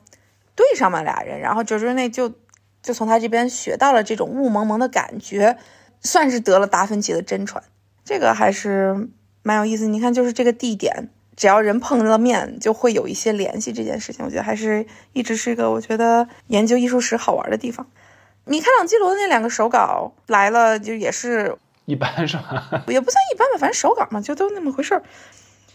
[0.53, 2.31] 对上嘛俩人，然后 Giorgione 就
[2.83, 5.57] 就从他这边学到了这种雾蒙蒙的感觉，
[6.01, 7.63] 算是得了达芬奇的真传，
[8.05, 9.09] 这个还是
[9.41, 9.87] 蛮有意思。
[9.87, 17.85] 你看，就是这个地点，只要人碰了面，就会有一些联系，这件事情我觉得还是一直是一个我觉得研究艺术史好玩的地方。
[18.45, 21.55] 米开朗基罗的那两个手稿来了，就也是
[21.85, 22.83] 一般是吧？
[22.87, 25.03] 也不算一般吧，反正手稿嘛，就都那么回事儿。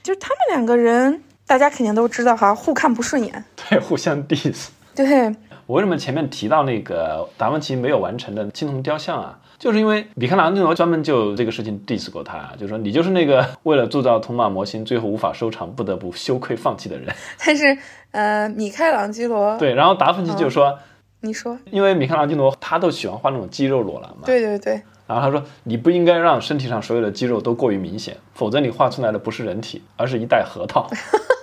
[0.02, 4.68] 就是他们两个人，大家肯定都知道哈，互看不顺眼，对，互相 diss。
[4.94, 5.34] 对，
[5.66, 9.38] 我为什么前面提到那个达芬奇没有完成的青铜雕像啊？
[9.58, 17.14] 就是因为米开朗基罗专门就这个事情 diss 过他，就说你就是那个为了铸造铜马模型，最后无法收场，不得不羞愧放弃的人。
[17.44, 17.76] 但是，
[18.10, 20.78] 呃，米开朗基罗 对，然后达芬奇就说。
[21.20, 24.22] 你说，因为米开朗基罗他都喜欢画那种肌肉裸男嘛。
[24.26, 24.80] 对对对。
[25.08, 30.88] 然后他说，你不应该让身体上所有的肌肉都过于明显，否则你画出来的不是人体，而是一袋核桃。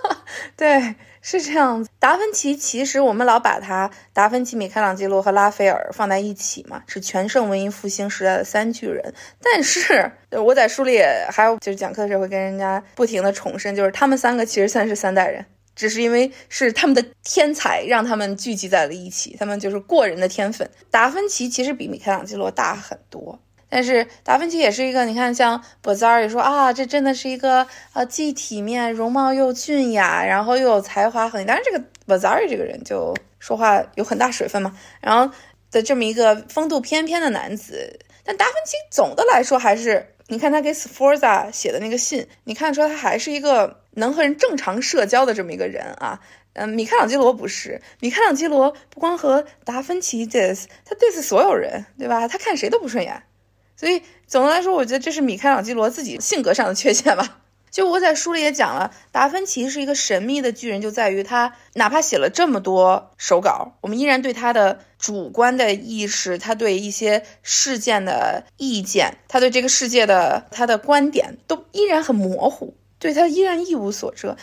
[0.56, 1.90] 对，是这样子。
[1.98, 9.12] 达芬奇其实我们老把他达芬奇、米开朗基罗和拉斐尔放在一起嘛，是全盛文艺复兴时代的三巨人。
[9.42, 11.00] 但是我在书里
[11.30, 15.44] 还有就是讲课的时候会跟人家不停的重申，就是他们三个其实算是三代人。
[15.74, 20.70] 只是因为是他们的天才让他们聚集在了一起，他们就是过人的天分。
[20.88, 23.40] 达芬奇其实比米开朗基罗大很多，
[23.74, 31.44] 但是达芬奇也是一个，你看像博扎尔也说啊，这真的是一个呃既体面、容貌又俊雅，然后又有才华很。
[31.44, 35.34] 当然，这个博扎尔这个人就说话有很大水分嘛，然后
[35.72, 37.98] 的这么一个风度翩翩的男子。
[38.22, 43.80] 但达芬奇总的来说还是，你看他给 Sforza 写的那个信，你看出来他还是一个。
[43.96, 46.18] 能和人正常社交的这么一个人啊，
[46.54, 52.26] 嗯，米开朗基罗不是，米开朗基罗不光和达芬奇 dis，他 diss 所有人，对吧？
[52.26, 53.22] 他看谁都不顺眼，
[53.76, 57.40] 所以总的来说，我觉得这是米开朗基罗自己性格上的缺陷吧。
[57.70, 72.74] 就我在书里也讲了，达芬奇是一个神秘的巨人，就在于他哪怕写了这么多手稿，我们依然对他的主观的意识，他对一些事件的意见，他对这个世界的他的观点，都依然很模糊。
[73.00, 74.36] 对他依然一无所知，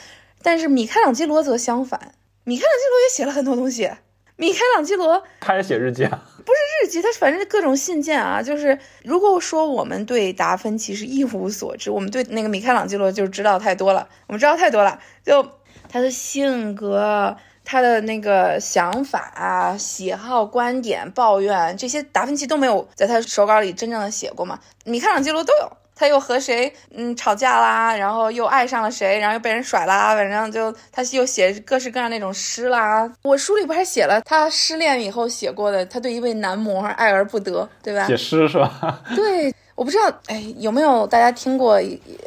[0.44, 2.14] 但是米开朗基罗则相反。
[2.44, 3.90] 米开朗基罗也写了很多东西。
[4.36, 6.20] 米开朗基罗开始写日记啊？
[6.38, 8.42] 不是日记，他反正各种信件啊。
[8.42, 14.08] 就是如果说我们对达芬奇是一无所知，我们对那个米开朗基罗就知道太多了。
[14.28, 15.48] 我们知道太多了，就
[15.88, 24.60] 他的性格、他的那个想法、啊喜好、观点、抱怨这些，达芬奇都没有在他手稿里真正的写过嘛？
[24.86, 25.78] 米开朗基罗都有。
[25.96, 33.12] 他又和谁嗯吵架啦，然后又爱上了谁，然后又被人甩啦，反正就他又写各式各样那种诗啦。
[33.22, 38.08] 我书里不还写了他失恋以后写过的，他对一位男模爱而不得，对吧？
[38.08, 39.04] 写诗是吧？
[39.16, 41.80] 对，我不知道，哎，有没有大家听过？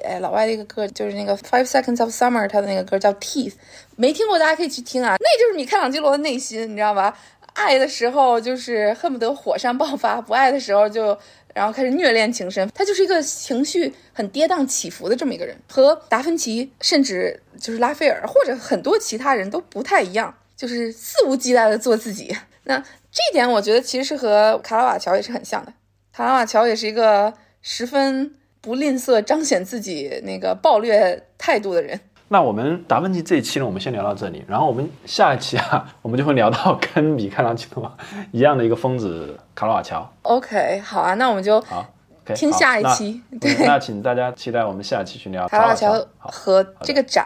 [0.04, 3.54] 哎，老外的一个歌，就是那个 Five Seconds of Summer，他的那个歌叫 Teeth，
[3.96, 7.16] 没听过大家可以去听啊，那就是米开朗基罗的内心，你知道吧？
[7.54, 11.18] 爱的时候就是恨不得火山爆发，不爱的时候就。
[11.54, 22.36] 然后开始虐恋情深，他就是一个情绪很跌宕起伏的这么一个人，和达芬奇甚至就是拉斐尔或者很多其他人都不太一样，就是肆无忌惮的做自己。
[22.64, 25.72] 那这一点我觉得其实是和卡拉瓦乔也是很像的，
[26.12, 27.32] 卡拉瓦乔也是一个
[27.62, 32.00] 十分不吝啬彰显自己那个暴虐态度的人。
[32.34, 34.44] 那我们达芬奇这一期呢，我们先聊到这里。
[34.48, 37.96] 然后我们下一期啊， 我们就会聊到跟米开朗基罗
[38.32, 40.04] 一样的一个疯子卡罗瓦乔。
[40.22, 41.86] OK，好啊，那我们就好
[42.34, 43.22] 听下一期。
[43.40, 47.24] 对，那请大家期待我们下一期去聊卡拉瓦乔和这个展。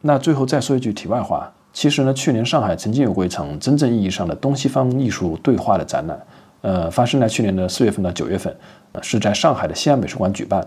[0.00, 6.20] 那最后再说一句题外话，其实呢，去年上海曾经有过一场真正意义上的东西方艺术对话的展览，
[6.62, 8.56] 呃，发生在去年的四月份到九月份，
[9.02, 10.66] 是在上海的西安美术馆举办。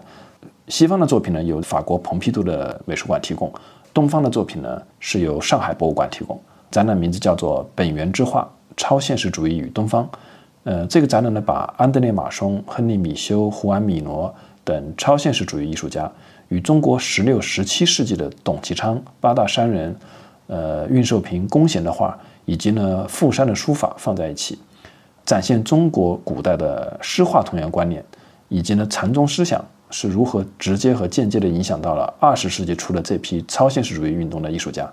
[0.68, 3.50] 西方的作品呢，由法国蓬皮杜的美术馆提供；
[3.94, 6.40] 东方的作品呢，是由上海博物馆提供。
[6.70, 10.04] 展览名字叫做《本源之画：超现实主义与东方》。
[10.66, 14.34] 呃，这个展览呢，把安德烈·马松、亨利·米修、胡安·米罗
[14.66, 16.12] 等超现实主义艺术家
[16.50, 19.96] 与中国十六、十七世纪的董其昌、八大山人、
[20.48, 24.60] 呃运寿平、龚贤的画，以及呢傅山的书法放在一起，
[25.26, 28.04] 展现中国古代的诗画同源观念，
[28.50, 34.90] 以及呢禅宗思想是如何直接和间接地影响到了二十世纪初的这批超现实主义运动的艺术家。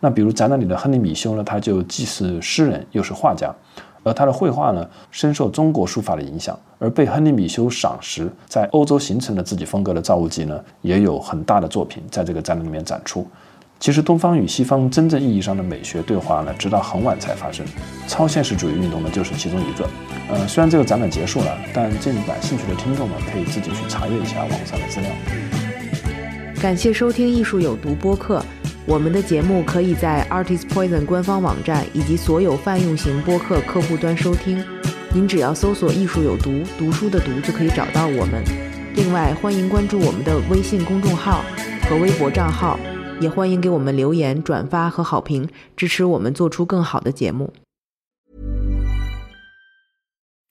[0.00, 3.52] 那比如展览里的亨利·米修呢，他就既是诗人又是画家。
[4.02, 13.26] 而他的绘画呢，深受中国书法的影响，而被亨利·米修赏识，在欧洲形成了自己风格的造物集呢，也有很大的作品在这个展览里面展出。
[13.84, 17.66] 其实，东方与西方真正意义上的美学对话呢，直到很晚才发生。
[18.08, 19.86] 超现实主义运动呢，就是其中一个。
[20.30, 25.10] 呃，虽然这个展览结束了，但建议感兴趣的听众呢，可以自己去查阅一下网上的资料。
[26.62, 28.42] 感谢收听《艺术有毒》播客。
[28.86, 34.64] 我们的节目可以在 Artist Poison 官方网站以及所有泛用型播客客户端收听。
[35.12, 38.42] 您只要搜索“艺术有毒”，读书的“读”就可以找到我们。
[38.94, 41.44] 另外，欢迎关注我们的微信公众号
[41.86, 42.80] 和微博账号，
[43.20, 47.52] 也欢迎给我们留言、转发和好评，支持我们做出更好的节目。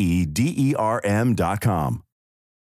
[0.00, 2.02] E D E R M dot com.